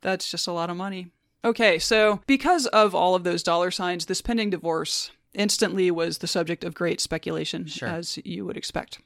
[0.00, 1.08] that's just a lot of money.
[1.44, 6.26] Okay, so because of all of those dollar signs, this pending divorce instantly was the
[6.26, 7.88] subject of great speculation, Sure.
[7.88, 9.00] as you would expect.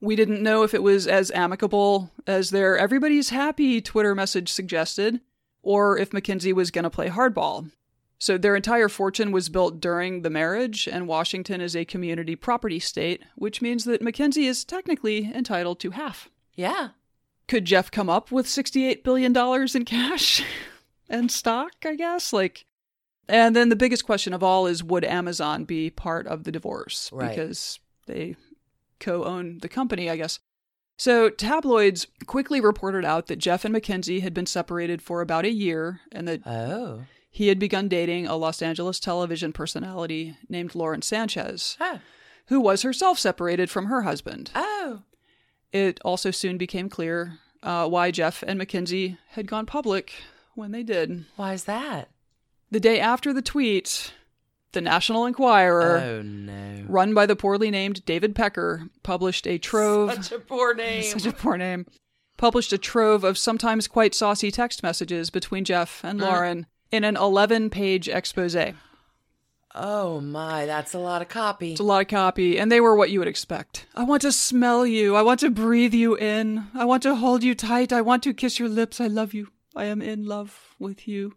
[0.00, 5.20] We didn't know if it was as amicable as their everybody's happy Twitter message suggested,
[5.62, 7.70] or if Mackenzie was going to play hardball.
[8.18, 12.78] So their entire fortune was built during the marriage, and Washington is a community property
[12.78, 16.28] state, which means that Mackenzie is technically entitled to half.
[16.54, 16.90] Yeah.
[17.48, 19.34] Could Jeff come up with $68 billion
[19.74, 20.44] in cash
[21.08, 22.32] and stock, I guess?
[22.32, 22.66] Like,
[23.26, 27.08] and then the biggest question of all is would Amazon be part of the divorce?
[27.12, 27.30] Right.
[27.30, 28.36] Because they
[29.00, 30.38] co own the company, I guess.
[30.98, 35.50] So tabloids quickly reported out that Jeff and Mackenzie had been separated for about a
[35.50, 37.04] year and that Oh.
[37.30, 42.00] he had begun dating a Los Angeles television personality named Lauren Sanchez, Oh.
[42.48, 44.50] who was herself separated from her husband.
[44.54, 45.02] Oh.
[45.72, 50.12] It also soon became clear uh, why Jeff and Mackenzie had gone public
[50.54, 51.24] when they did.
[51.36, 52.08] Why is that?
[52.70, 54.12] The day after the tweet,
[54.72, 56.84] the National Enquirer, Oh no.
[56.88, 60.12] run by the poorly named David Pecker, published a trove.
[60.14, 61.02] Such a poor name.
[61.18, 61.86] such a poor name.
[62.36, 67.16] Published a trove of sometimes quite saucy text messages between Jeff and Lauren in an
[67.16, 68.56] 11 page expose.
[69.72, 71.72] Oh my, that's a lot of copy.
[71.72, 73.86] It's a lot of copy, and they were what you would expect.
[73.94, 75.14] I want to smell you.
[75.14, 76.66] I want to breathe you in.
[76.74, 77.92] I want to hold you tight.
[77.92, 79.00] I want to kiss your lips.
[79.00, 79.48] I love you.
[79.76, 81.34] I am in love with you.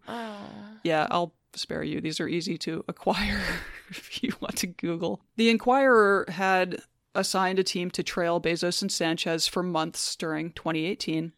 [0.82, 2.00] Yeah, I'll spare you.
[2.00, 3.40] These are easy to acquire
[3.90, 5.20] if you want to Google.
[5.36, 6.82] The Enquirer had
[7.14, 11.32] assigned a team to trail Bezos and Sanchez for months during 2018,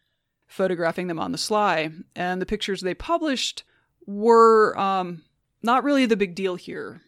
[0.47, 1.91] photographing them on the sly.
[2.15, 3.63] And the pictures they published
[4.07, 5.23] were um,
[5.63, 7.03] not really the big deal here.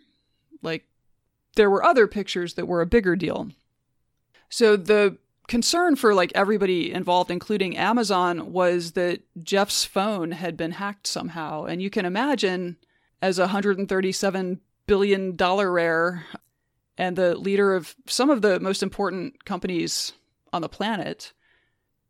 [0.62, 0.84] Like,
[1.56, 3.48] there were other pictures that were a bigger deal.
[4.48, 10.72] So the concern for like everybody involved including Amazon was that Jeff's phone had been
[10.72, 12.76] hacked somehow and you can imagine
[13.22, 16.24] as a 137 billion dollar rare
[16.96, 20.12] and the leader of some of the most important companies
[20.52, 21.32] on the planet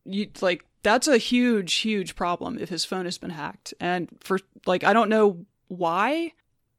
[0.05, 4.39] you like that's a huge huge problem if his phone has been hacked and for
[4.67, 6.33] like I don't know why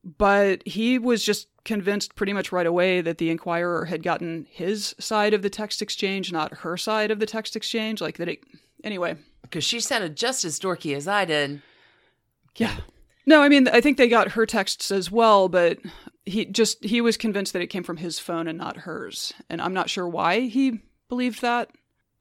[0.03, 4.95] but he was just convinced pretty much right away that the Enquirer had gotten his
[4.99, 8.01] side of the text exchange, not her side of the text exchange.
[8.01, 8.43] Like that it.
[8.83, 11.61] Anyway, Because she sounded just as dorky as I did.
[12.55, 12.77] yeah.
[13.25, 15.77] No, I mean, I think they got her texts as well, but
[16.25, 19.61] he just he was convinced that it came from his phone and not hers, and
[19.61, 21.69] I'm not sure why he believed that,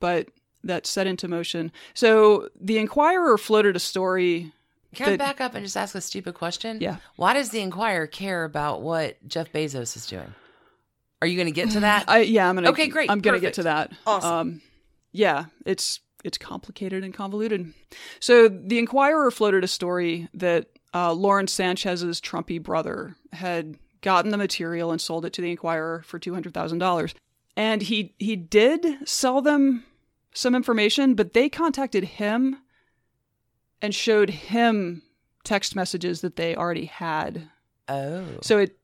[0.00, 0.28] but
[0.64, 1.72] that set into motion.
[1.94, 4.52] So the Enquirer floated a story.
[4.94, 6.78] Can I that- back up and just ask a stupid question?
[6.80, 6.96] Yeah.
[7.16, 10.34] Why does the Enquirer care about what Jeff Bezos is doing?
[11.20, 12.04] Are you going to get to that?
[12.08, 13.10] I yeah, I'm gonna Okay, great.
[13.10, 13.92] I'm gonna get to that.
[14.06, 14.30] Awesome.
[14.32, 14.62] Um,
[15.12, 17.72] yeah, it's it's complicated and convoluted.
[18.20, 24.36] So the Enquirer floated a story that uh, Lauren Sanchez's Trumpy brother had gotten the
[24.36, 27.14] material and sold it to the Enquirer for two hundred thousand dollars,
[27.56, 29.84] and he he did sell them
[30.34, 32.58] some information, but they contacted him
[33.82, 35.02] and showed him
[35.44, 37.48] text messages that they already had
[37.88, 38.24] oh.
[38.42, 38.76] so it,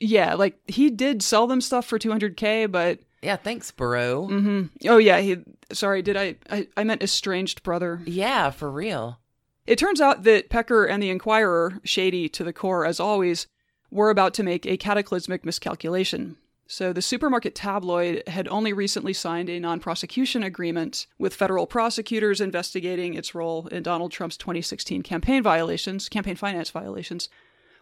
[0.00, 4.26] yeah, like he did sell them stuff for 200k, but Yeah, thanks, bro.
[4.26, 5.36] hmm oh yeah, he.
[5.72, 6.66] Sorry, did I, I?
[6.76, 8.02] I meant estranged brother.
[8.04, 9.18] Yeah, for real.
[9.66, 13.46] It turns out that Pecker and the Enquirer, shady to the core as always,
[13.90, 16.36] were about to make a cataclysmic miscalculation.
[16.66, 23.14] So the supermarket tabloid had only recently signed a non-prosecution agreement with federal prosecutors investigating
[23.14, 27.28] its role in Donald Trump's 2016 campaign violations, campaign finance violations.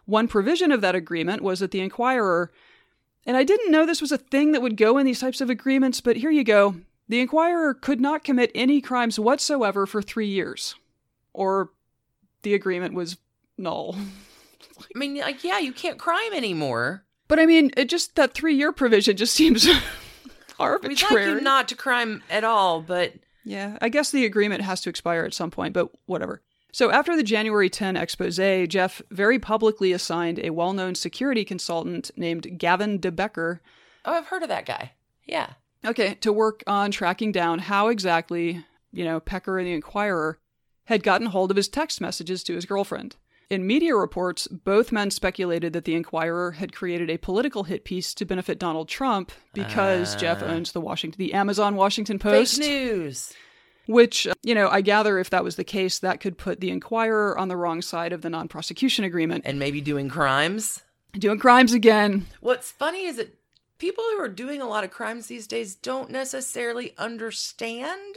[0.05, 2.51] One provision of that agreement was that the Enquirer,
[3.25, 5.49] and I didn't know this was a thing that would go in these types of
[5.49, 6.75] agreements, but here you go.
[7.07, 10.75] The Enquirer could not commit any crimes whatsoever for three years,
[11.33, 11.71] or
[12.43, 13.17] the agreement was
[13.57, 13.95] null.
[14.95, 17.03] I mean, like, yeah, you can't crime anymore.
[17.27, 19.67] But I mean, it just that three year provision just seems
[20.59, 20.89] arbitrary.
[20.89, 23.13] We'd like you not to crime at all, but
[23.43, 26.41] Yeah, I guess the agreement has to expire at some point, but whatever.
[26.73, 28.37] So after the January 10 expose,
[28.69, 33.61] Jeff very publicly assigned a well known security consultant named Gavin de Becker
[34.05, 34.93] oh, I've heard of that guy.
[35.25, 35.53] Yeah.
[35.85, 40.39] Okay, to work on tracking down how exactly, you know, Pecker and the Enquirer
[40.91, 43.15] had gotten hold of his text messages to his girlfriend.
[43.49, 48.13] In media reports, both men speculated that the Enquirer had created a political hit piece
[48.13, 50.17] to benefit Donald Trump because ah.
[50.17, 52.59] Jeff owns the Washington the Amazon Washington Post.
[52.59, 53.33] Fake news.
[53.87, 56.69] Which, uh, you know, I gather if that was the case, that could put the
[56.69, 59.43] Enquirer on the wrong side of the non prosecution agreement.
[59.45, 60.81] And maybe doing crimes.
[61.13, 62.27] Doing crimes again.
[62.39, 63.35] What's funny is that
[63.79, 68.15] people who are doing a lot of crimes these days don't necessarily understand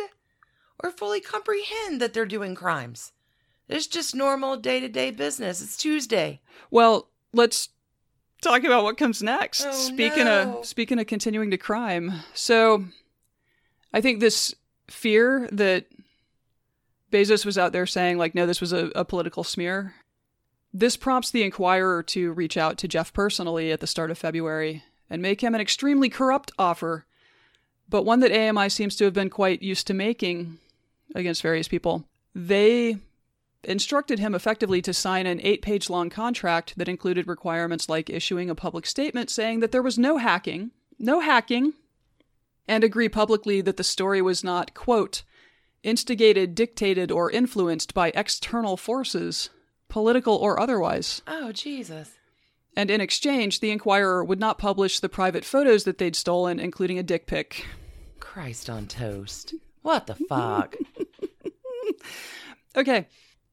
[0.82, 3.12] or fully comprehend that they're doing crimes.
[3.68, 5.62] It's just normal day to day business.
[5.62, 6.40] It's Tuesday.
[6.70, 7.70] Well, let's
[8.42, 9.64] talk about what comes next.
[9.66, 10.58] Oh, speaking no.
[10.58, 12.12] of speaking of continuing to crime.
[12.34, 12.84] So
[13.92, 14.54] I think this
[14.88, 15.86] fear that
[17.10, 19.94] Bezos was out there saying like no this was a, a political smear.
[20.72, 24.82] This prompts the Enquirer to reach out to Jeff personally at the start of February
[25.08, 27.06] and make him an extremely corrupt offer,
[27.88, 30.58] but one that AMI seems to have been quite used to making
[31.14, 32.05] against various people.
[32.34, 32.98] They
[33.62, 38.50] instructed him effectively to sign an eight page long contract that included requirements like issuing
[38.50, 41.72] a public statement saying that there was no hacking, no hacking,
[42.68, 45.22] and agree publicly that the story was not, quote,
[45.82, 49.50] instigated, dictated, or influenced by external forces,
[49.88, 51.22] political or otherwise.
[51.26, 52.12] Oh, Jesus.
[52.76, 56.98] And in exchange, the Enquirer would not publish the private photos that they'd stolen, including
[56.98, 57.66] a dick pic.
[58.18, 59.55] Christ on toast.
[59.85, 60.76] What the fuck?
[62.76, 63.07] Okay,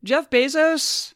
[0.03, 1.13] Jeff Bezos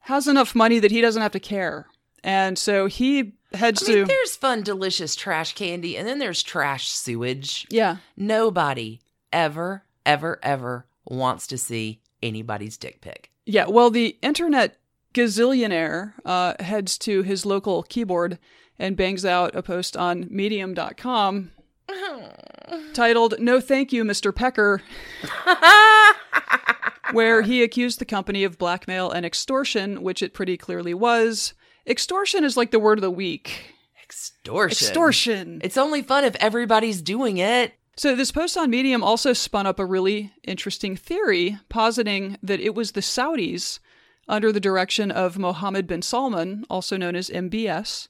[0.00, 1.86] has enough money that he doesn't have to care.
[2.24, 4.04] And so he heads I mean, to.
[4.06, 7.64] there's fun, delicious trash candy, and then there's trash sewage.
[7.70, 7.98] Yeah.
[8.16, 9.00] Nobody
[9.32, 13.30] ever, ever, ever wants to see anybody's dick pic.
[13.46, 14.78] Yeah, well, the internet
[15.12, 18.38] gazillionaire uh, heads to his local keyboard
[18.80, 21.52] and bangs out a post on medium.com
[22.94, 24.34] titled No Thank You, Mr.
[24.34, 24.82] Pecker,
[27.12, 31.54] where he accused the company of blackmail and extortion, which it pretty clearly was.
[31.86, 33.74] Extortion is like the word of the week.
[34.02, 34.72] Extortion.
[34.72, 35.60] Extortion.
[35.62, 37.74] It's only fun if everybody's doing it.
[37.96, 42.74] So, this post on Medium also spun up a really interesting theory, positing that it
[42.74, 43.78] was the Saudis,
[44.28, 48.08] under the direction of Mohammed bin Salman, also known as MBS,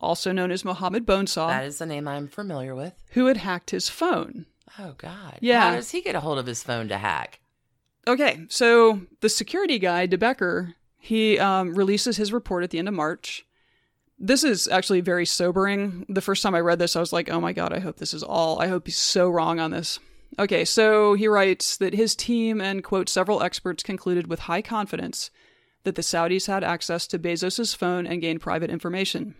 [0.00, 2.94] also known as Mohammed Bonesaw, That is the name I'm familiar with.
[3.10, 4.46] who had hacked his phone.
[4.78, 5.38] Oh, God.
[5.40, 5.70] Yeah.
[5.70, 7.40] How does he get a hold of his phone to hack?
[8.06, 12.88] Okay, so the security guy, de Becker, he um, releases his report at the end
[12.88, 13.46] of March.
[14.18, 16.04] This is actually very sobering.
[16.08, 18.12] The first time I read this, I was like, oh my God, I hope this
[18.14, 18.60] is all.
[18.60, 19.98] I hope he's so wrong on this.
[20.38, 25.30] Okay, so he writes that his team and, quote, several experts concluded with high confidence
[25.84, 29.34] that the Saudis had access to Bezos' phone and gained private information.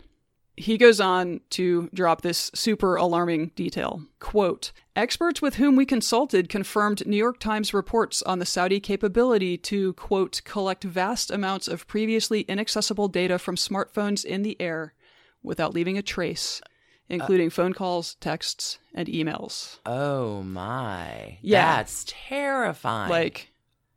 [0.57, 4.03] He goes on to drop this super alarming detail.
[4.21, 9.59] Quote Experts with whom we consulted confirmed New York Times reports on the Saudi capability
[9.59, 14.95] to, quote, collect vast amounts of previously inaccessible data from smartphones in the air
[15.43, 16.61] without leaving a trace,
[17.09, 19.79] including phone calls, texts, and emails.
[19.85, 21.39] Oh, my.
[21.43, 21.77] Yeah.
[21.77, 23.11] That's terrifying.
[23.11, 23.51] Like,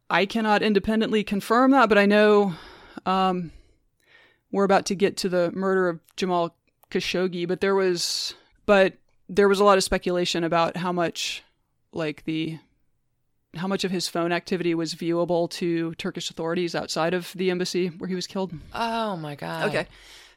[0.10, 2.56] I cannot independently confirm that, but I know
[3.06, 3.52] um,
[4.52, 6.56] we're about to get to the murder of Jamal
[6.92, 8.34] Khashoggi, but there was,
[8.66, 8.94] but
[9.30, 11.44] there was a lot of speculation about how much,
[11.92, 12.60] like the,
[13.56, 17.88] how much of his phone activity was viewable to Turkish authorities outside of the embassy
[17.88, 18.54] where he was killed.
[18.74, 19.70] oh, my God.
[19.70, 19.88] Okay,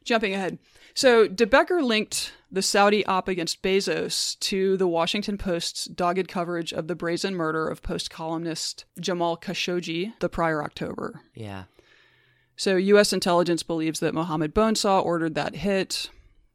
[0.05, 0.59] jumping ahead.
[0.95, 6.73] So de Becker linked the Saudi op against Bezos to the Washington Post's dogged coverage
[6.73, 11.23] of the brazen murder of Post columnist Jamal Khashoggi the prior October.
[11.35, 11.65] Yeah.
[12.61, 13.15] So U.S.
[13.15, 16.11] intelligence believes that Mohammed Bonesaw ordered that hit.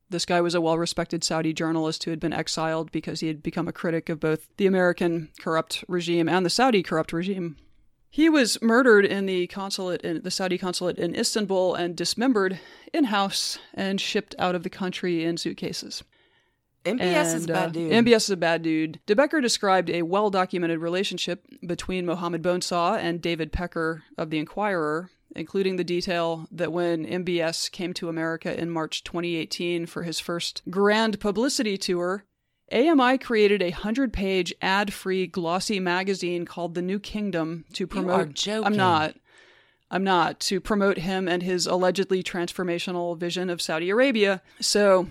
[0.08, 3.42] This guy was a well respected Saudi journalist who had been exiled because he had
[3.42, 7.58] become a critic of both the American corrupt regime and the Saudi corrupt regime.
[8.12, 12.60] He was murdered in the consulate in the Saudi consulate in Istanbul and dismembered
[12.94, 16.04] in house and shipped out of the country in suitcases.
[16.86, 17.92] MBS is a And, bad uh, dude.
[17.92, 19.00] MBS is a bad dude.
[19.06, 24.38] de Becker described a well documented relationship between Mohammed Bonesaw and David Pecker of The
[24.40, 30.20] Enquirer, including the detail that when MBS came to America in March 2018 for his
[30.20, 32.26] first grand publicity tour,
[32.72, 38.20] AMI created a 100 page ad free glossy magazine called The New Kingdom to promote.
[38.22, 38.66] are joking.
[38.66, 39.16] I'm not.
[39.92, 40.40] I'm not.
[40.42, 44.42] To promote him and his allegedly transformational vision of Saudi Arabia.
[44.60, 45.08] So,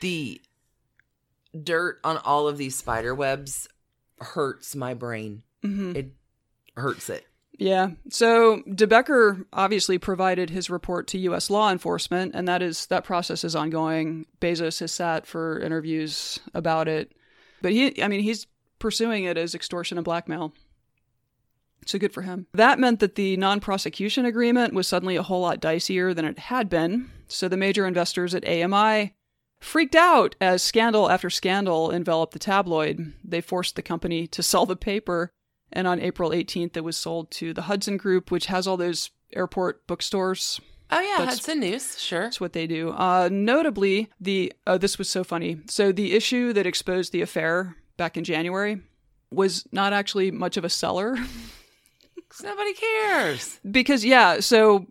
[0.00, 0.40] the
[1.62, 3.68] dirt on all of these spider webs
[4.20, 5.42] hurts my brain.
[5.62, 5.94] mhm.
[5.96, 6.12] It
[6.76, 7.26] hurts it.
[7.56, 7.90] Yeah.
[8.10, 11.50] So de Becker obviously provided his report to U.S.
[11.50, 14.26] law enforcement, and that is that process is ongoing.
[14.40, 17.12] Bezos has sat for interviews about it,
[17.62, 18.48] but he, I mean, he's
[18.80, 20.52] pursuing it as extortion and blackmail.
[21.86, 22.46] So good for him.
[22.54, 26.68] That meant that the non-prosecution agreement was suddenly a whole lot dicier than it had
[26.68, 27.10] been.
[27.28, 29.14] So the major investors at AMI
[29.60, 33.12] freaked out as scandal after scandal enveloped the tabloid.
[33.24, 35.30] They forced the company to sell the paper
[35.72, 39.10] And on April 18th, it was sold to the Hudson Group, which has all those
[39.32, 40.60] airport bookstores.
[40.90, 42.20] Oh yeah, That's- Hudson News, sure.
[42.24, 42.90] That's what they do.
[42.90, 45.58] Uh, notably, the oh, this was so funny.
[45.68, 48.82] So the issue that exposed the affair back in January
[49.32, 51.16] was not actually much of a seller
[52.42, 53.58] nobody cares.
[53.68, 54.40] because yeah.
[54.40, 54.86] So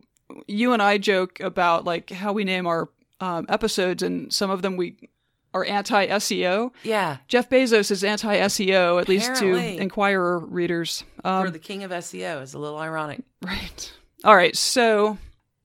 [0.47, 2.89] you and I joke about like how we name our
[3.23, 5.09] um, episodes, and some of them we
[5.53, 6.71] are anti SEO.
[6.83, 9.55] Yeah, Jeff Bezos is anti SEO, at least to.
[9.55, 11.03] Enquirer readers.
[11.23, 13.21] Um, for the king of SEO is a little ironic.
[13.41, 13.91] Right.
[14.23, 14.55] All right.
[14.55, 15.17] So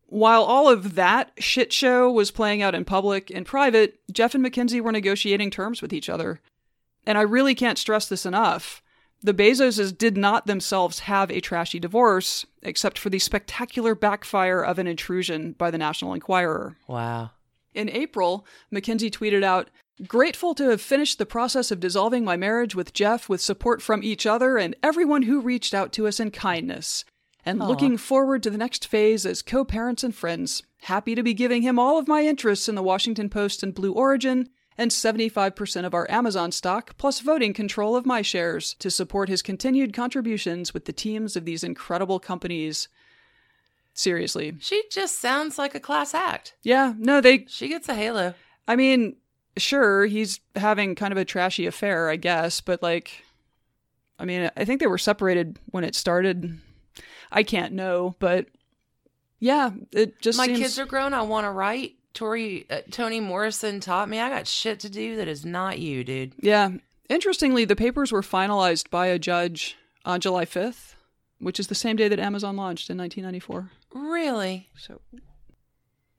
[0.07, 4.43] while all of that shit show was playing out in public, and private, Jeff and
[4.43, 6.41] Mackenzie were negotiating terms with each other.
[7.07, 8.83] And I really can't stress this enough.
[9.21, 14.79] The Bezoses did not themselves have a trashy divorce, except for the spectacular backfire of
[14.79, 16.77] an intrusion by the National Enquirer.
[16.87, 17.31] Wow.
[17.79, 19.71] In April, Mackenzie tweeted out,
[20.05, 24.03] Grateful to have finished the process of dissolving my marriage with Jeff with support from
[24.03, 27.05] each other and everyone who reached out to us in kindness.
[27.47, 30.65] And looking forward to the next phase as co parents and friends.
[30.83, 33.93] Happy to be giving him all of my interests in the Washington Post and Blue
[33.93, 39.29] Origin and 75% of our Amazon stock, plus voting control of my shares to support
[39.29, 42.89] his continued contributions with the teams of these incredible companies.
[43.99, 44.55] Seriously.
[44.61, 46.55] She just sounds like a class act.
[46.62, 48.35] Yeah, no, they She gets a halo.
[48.69, 49.16] I mean,
[49.57, 53.25] sure, he's having kind of a trashy affair, I guess, but like,
[54.16, 56.59] I mean, I think they were separated when it started.
[57.33, 58.47] I can't know, but
[59.41, 60.61] yeah, it just My seems.
[60.61, 61.12] kids are grown.
[61.12, 61.97] I want to write.
[62.15, 66.05] Tori, uh, Toni Morrison taught me I got shit to do that is not you,
[66.05, 66.35] dude.
[66.41, 66.70] yeah.
[67.09, 70.95] Interestingly, the papers were finalized by a judge on July 5th,
[71.39, 73.70] which is the same day that Amazon launched in 1994.
[73.94, 74.69] Really?
[74.77, 75.01] So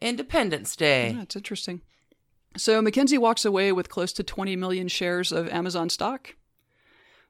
[0.01, 1.11] Independence Day.
[1.11, 1.81] Yeah, it's interesting.
[2.57, 6.35] So Mackenzie walks away with close to 20 million shares of Amazon stock,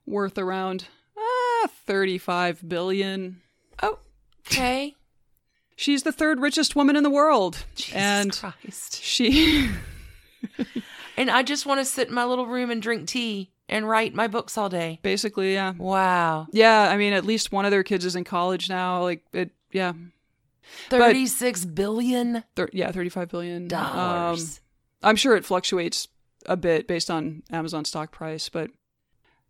[0.05, 0.85] worth around
[1.17, 3.41] ah, 35 billion.
[3.81, 3.99] Oh,
[4.47, 4.95] okay.
[5.75, 9.01] She's the third richest woman in the world, Jesus and Christ.
[9.01, 9.69] she.
[11.19, 14.13] And I just want to sit in my little room and drink tea and write
[14.13, 14.99] my books all day.
[15.03, 16.47] basically, yeah, Wow.
[16.51, 16.89] yeah.
[16.89, 19.03] I mean, at least one of their kids is in college now.
[19.03, 19.93] Like it, yeah,
[20.89, 24.59] Thirty-six billion Thir- yeah, 35 billion dollars.
[25.03, 26.07] Um, I'm sure it fluctuates
[26.45, 28.69] a bit based on Amazon stock price, but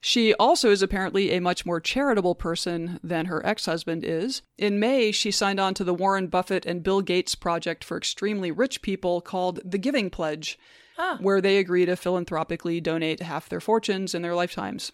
[0.02, 4.42] she also is apparently a much more charitable person than her ex husband is.
[4.58, 8.52] In May, she signed on to the Warren Buffett and Bill Gates project for extremely
[8.52, 10.58] rich people called the Giving Pledge,
[11.00, 11.18] Huh.
[11.22, 14.92] where they agree to philanthropically donate half their fortunes in their lifetimes.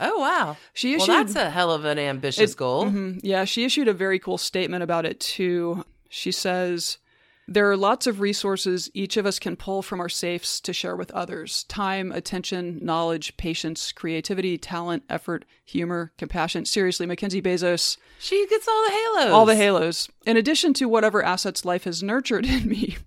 [0.00, 0.56] Oh wow.
[0.74, 2.86] She Well, issued that's a hell of an ambitious it- goal.
[2.86, 3.20] Mhm.
[3.22, 5.84] Yeah, she issued a very cool statement about it too.
[6.08, 6.98] She says,
[7.46, 10.94] There are lots of resources each of us can pull from our safes to share
[10.96, 16.64] with others time, attention, knowledge, patience, creativity, talent, effort, humor, compassion.
[16.64, 19.32] Seriously, Mackenzie Bezos, She gets all the halos.
[19.32, 20.08] all the halos.
[20.26, 22.98] In addition to whatever assets life has nurtured in me,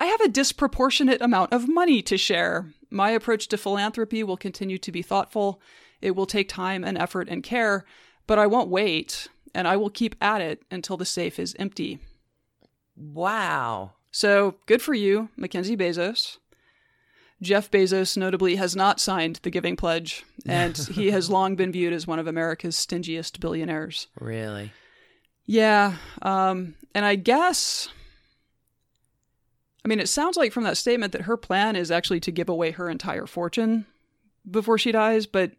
[0.00, 2.72] I have a disproportionate amount of money to share.
[2.90, 5.60] My approach to philanthropy will continue to be thoughtful.
[6.00, 7.84] It will take time and effort and care,
[8.26, 11.98] but I won't wait, and I will keep at it until the safe is empty.
[12.96, 13.92] Wow.
[14.10, 16.38] So good for you, Mackenzie Bezos.
[17.42, 21.92] Jeff Bezos notably has not signed the Giving Pledge, and he has long been viewed
[21.92, 24.08] as one of America's stingiest billionaires.
[24.18, 24.72] Really?
[25.44, 27.88] Yeah, um, and I guess,
[29.84, 32.48] I mean, it sounds like from that statement that her plan is actually to give
[32.48, 33.86] away her entire fortune
[34.50, 35.52] before she dies, but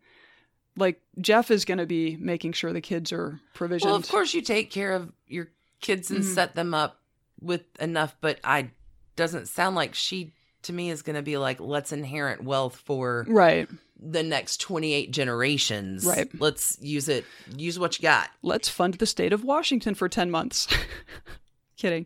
[0.77, 3.89] like Jeff is going to be making sure the kids are provisioned.
[3.91, 5.49] Well, of course you take care of your
[5.81, 6.33] kids and Mhm.
[6.35, 6.99] set them up
[7.41, 8.71] with enough, but I
[9.15, 10.33] doesn't sound like she
[10.63, 13.67] to me is going to be like let's inherit wealth for Right.
[13.99, 16.05] the next 28 generations.
[16.05, 16.29] Right.
[16.39, 17.25] Let's use it
[17.55, 18.29] use what you got.
[18.43, 20.67] Let's fund the state of Washington for 10 months.
[21.77, 22.05] Kidding.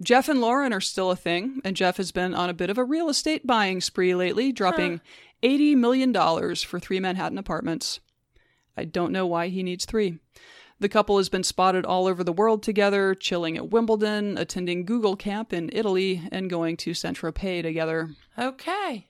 [0.00, 2.78] Jeff and Lauren are still a thing, and Jeff has been on a bit of
[2.78, 5.00] a real estate buying spree lately, dropping
[5.42, 6.14] $80 million
[6.56, 7.98] for three Manhattan apartments.
[8.76, 10.18] I don't know why he needs three.
[10.78, 15.16] The couple has been spotted all over the world together, chilling at Wimbledon, attending Google
[15.16, 18.10] Camp in Italy, and going to Saint Tropez together.
[18.38, 19.08] Okay.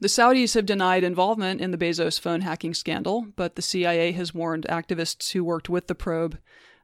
[0.00, 4.34] The Saudis have denied involvement in the Bezos phone hacking scandal, but the CIA has
[4.34, 6.38] warned activists who worked with the probe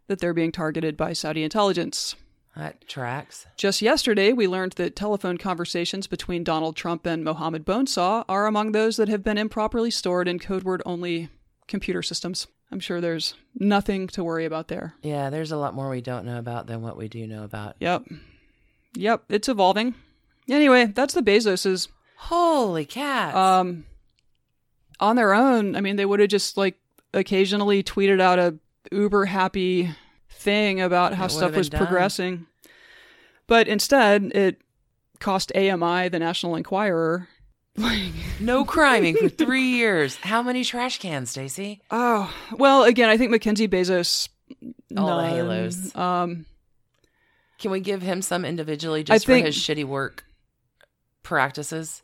[0.06, 2.14] that they're being targeted by Saudi intelligence.
[2.58, 3.46] That tracks.
[3.56, 8.72] Just yesterday, we learned that telephone conversations between Donald Trump and Mohammed Bonesaw are among
[8.72, 11.28] those that have been improperly stored in code word only
[11.68, 12.48] computer systems.
[12.72, 14.94] I'm sure there's nothing to worry about there.
[15.02, 17.76] Yeah, there's a lot more we don't know about than what we do know about.
[17.78, 18.06] Yep.
[18.94, 19.94] Yep, it's evolving.
[20.48, 21.86] Anyway, that's the Bezoses.
[22.16, 23.36] Holy cat.
[23.36, 23.86] Um,
[24.98, 26.76] on their own, I mean, they would have just like
[27.14, 28.56] occasionally tweeted out a
[28.90, 29.94] uber happy
[30.38, 31.78] thing about how stuff was done.
[31.84, 32.46] progressing.
[33.46, 34.60] But instead, it
[35.20, 37.28] cost AMI, the National Enquirer,
[37.76, 40.16] like No criming for three years.
[40.16, 41.80] How many trash cans, Stacie?
[41.90, 42.84] oh well.
[42.84, 44.28] Again, I think Mackenzie Bezos.
[44.96, 45.94] All the halos.
[45.94, 46.46] Um,
[47.58, 50.24] Can we give him some individually I just think- for his shitty work
[51.22, 52.02] practices?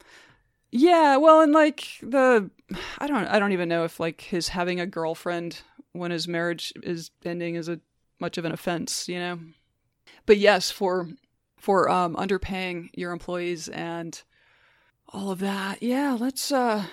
[0.71, 2.51] Yeah, well, and like the,
[2.99, 5.63] I don't, I don't even know if like his having a girlfriend
[5.93, 7.79] when his marriage is ending is a
[8.25, 9.39] much of an offense, you know.
[10.25, 11.09] But yes, for
[11.59, 14.21] for um underpaying your employees and
[15.11, 16.87] all of that, yeah, let's uh,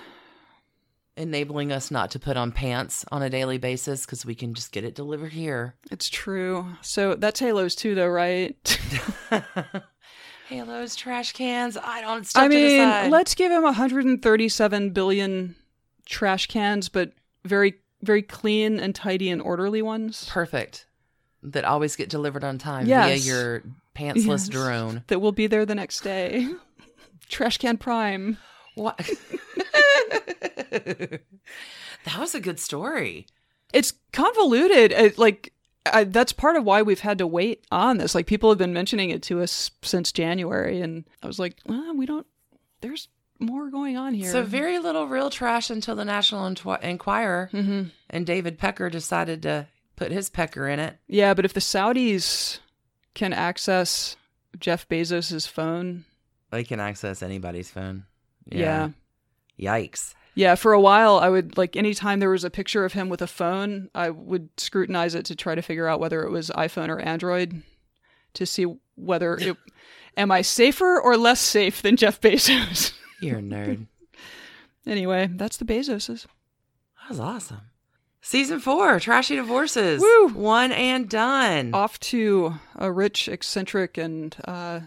[1.18, 4.72] Enabling us not to put on pants on a daily basis because we can just
[4.72, 5.76] get it delivered here.
[5.92, 6.66] it's true.
[6.82, 8.56] So that's Halos too, though, right?
[10.48, 11.78] Halos, trash cans.
[11.78, 12.28] I don't.
[12.36, 15.56] I mean, let's give him 137 billion
[16.06, 17.12] trash cans, but
[17.46, 20.28] very very clean and tidy and orderly ones.
[20.30, 20.88] perfect.
[21.44, 23.08] That always get delivered on time Yes.
[23.08, 23.64] via your
[23.96, 24.50] pantsless Yes.
[24.50, 25.04] drone.
[25.08, 26.48] that will be there the next day.
[27.30, 28.38] Trash can prime.
[28.76, 28.98] What?
[30.72, 31.22] that
[32.18, 33.26] was a good story.
[33.74, 34.92] It's convoluted.
[34.92, 35.54] It, like
[35.86, 38.14] I, that's part of why we've had to wait on this.
[38.14, 41.96] Like people have been mentioning it to us since January, and I was like, well,
[41.96, 42.28] we don't.
[42.82, 43.08] There's
[43.40, 44.32] more going on here.
[44.32, 49.42] So very little real trash until the National Entwi- Enquirer hmm and David Pecker decided
[49.44, 49.68] to
[50.02, 50.98] put his pecker in it.
[51.08, 52.60] Yeah, but if the Saudis
[53.14, 54.16] can access
[54.60, 56.06] Jeff Bezos's phone,
[56.52, 58.06] oh, They can access anybody's phone.
[58.46, 58.90] yeah.
[59.60, 60.16] Yikes.
[60.34, 63.22] Yeah, for a while, I would like anytime there was a picture of him with
[63.22, 66.88] a phone, I would scrutinize it to try to figure out whether it was iPhone
[66.90, 67.62] or Android
[68.34, 68.66] to see
[68.96, 69.58] whether it
[70.18, 72.94] am I safer or less safe than Jeff Bezos.
[73.22, 73.86] You're a nerd.
[74.88, 76.26] anyway, that's the Bezoses.
[77.02, 77.62] That was awesome.
[78.22, 80.00] Season four, Trashy Divorces.
[80.00, 80.28] Woo!
[80.30, 81.72] One and done.
[81.74, 84.82] Off to a rich, eccentric, and uh,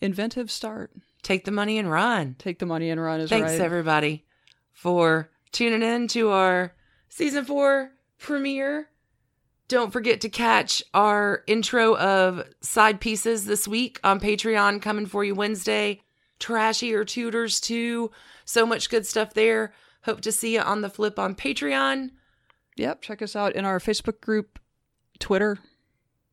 [0.00, 0.92] inventive start.
[1.22, 2.36] Take the money and run.
[2.38, 3.60] Take the money and run is Thanks, right.
[3.60, 4.26] everybody,
[4.72, 6.74] for tuning in to our
[7.08, 8.88] season four premiere.
[9.66, 15.24] Don't forget to catch our intro of side pieces this week on Patreon coming for
[15.24, 16.02] you Wednesday.
[16.38, 18.10] Trashier Tudors too.
[18.44, 19.72] So much good stuff there.
[20.02, 22.10] Hope to see you on the flip on Patreon.
[22.76, 24.58] Yep, check us out in our Facebook group,
[25.18, 25.58] Twitter.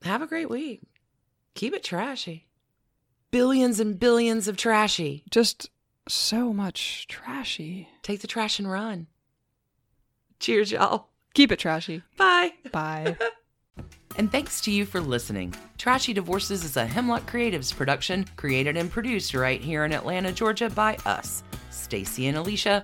[0.03, 0.81] Have a great week.
[1.53, 2.47] Keep it trashy.
[3.29, 5.23] Billions and billions of trashy.
[5.29, 5.69] Just
[6.07, 7.87] so much trashy.
[8.01, 9.07] Take the trash and run.
[10.39, 11.09] Cheers, y'all.
[11.33, 12.01] Keep it trashy.
[12.17, 12.53] Bye.
[12.71, 13.17] Bye.
[14.17, 15.53] And thanks to you for listening.
[15.77, 20.69] Trashy Divorces is a Hemlock Creatives production, created and produced right here in Atlanta, Georgia
[20.69, 22.83] by us, Stacie and Alicia,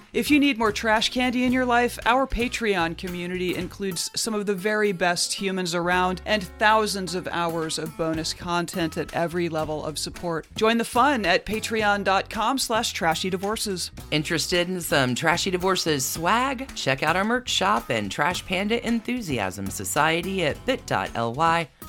[0.13, 4.45] If you need more trash candy in your life, our Patreon community includes some of
[4.45, 9.85] the very best humans around and thousands of hours of bonus content at every level
[9.85, 10.47] of support.
[10.57, 13.91] Join the fun at patreon.com slash trashydivorces.
[14.11, 16.75] Interested in some Trashy Divorces swag?
[16.75, 21.69] Check out our merch shop and Trash Panda Enthusiasm Society at bit.ly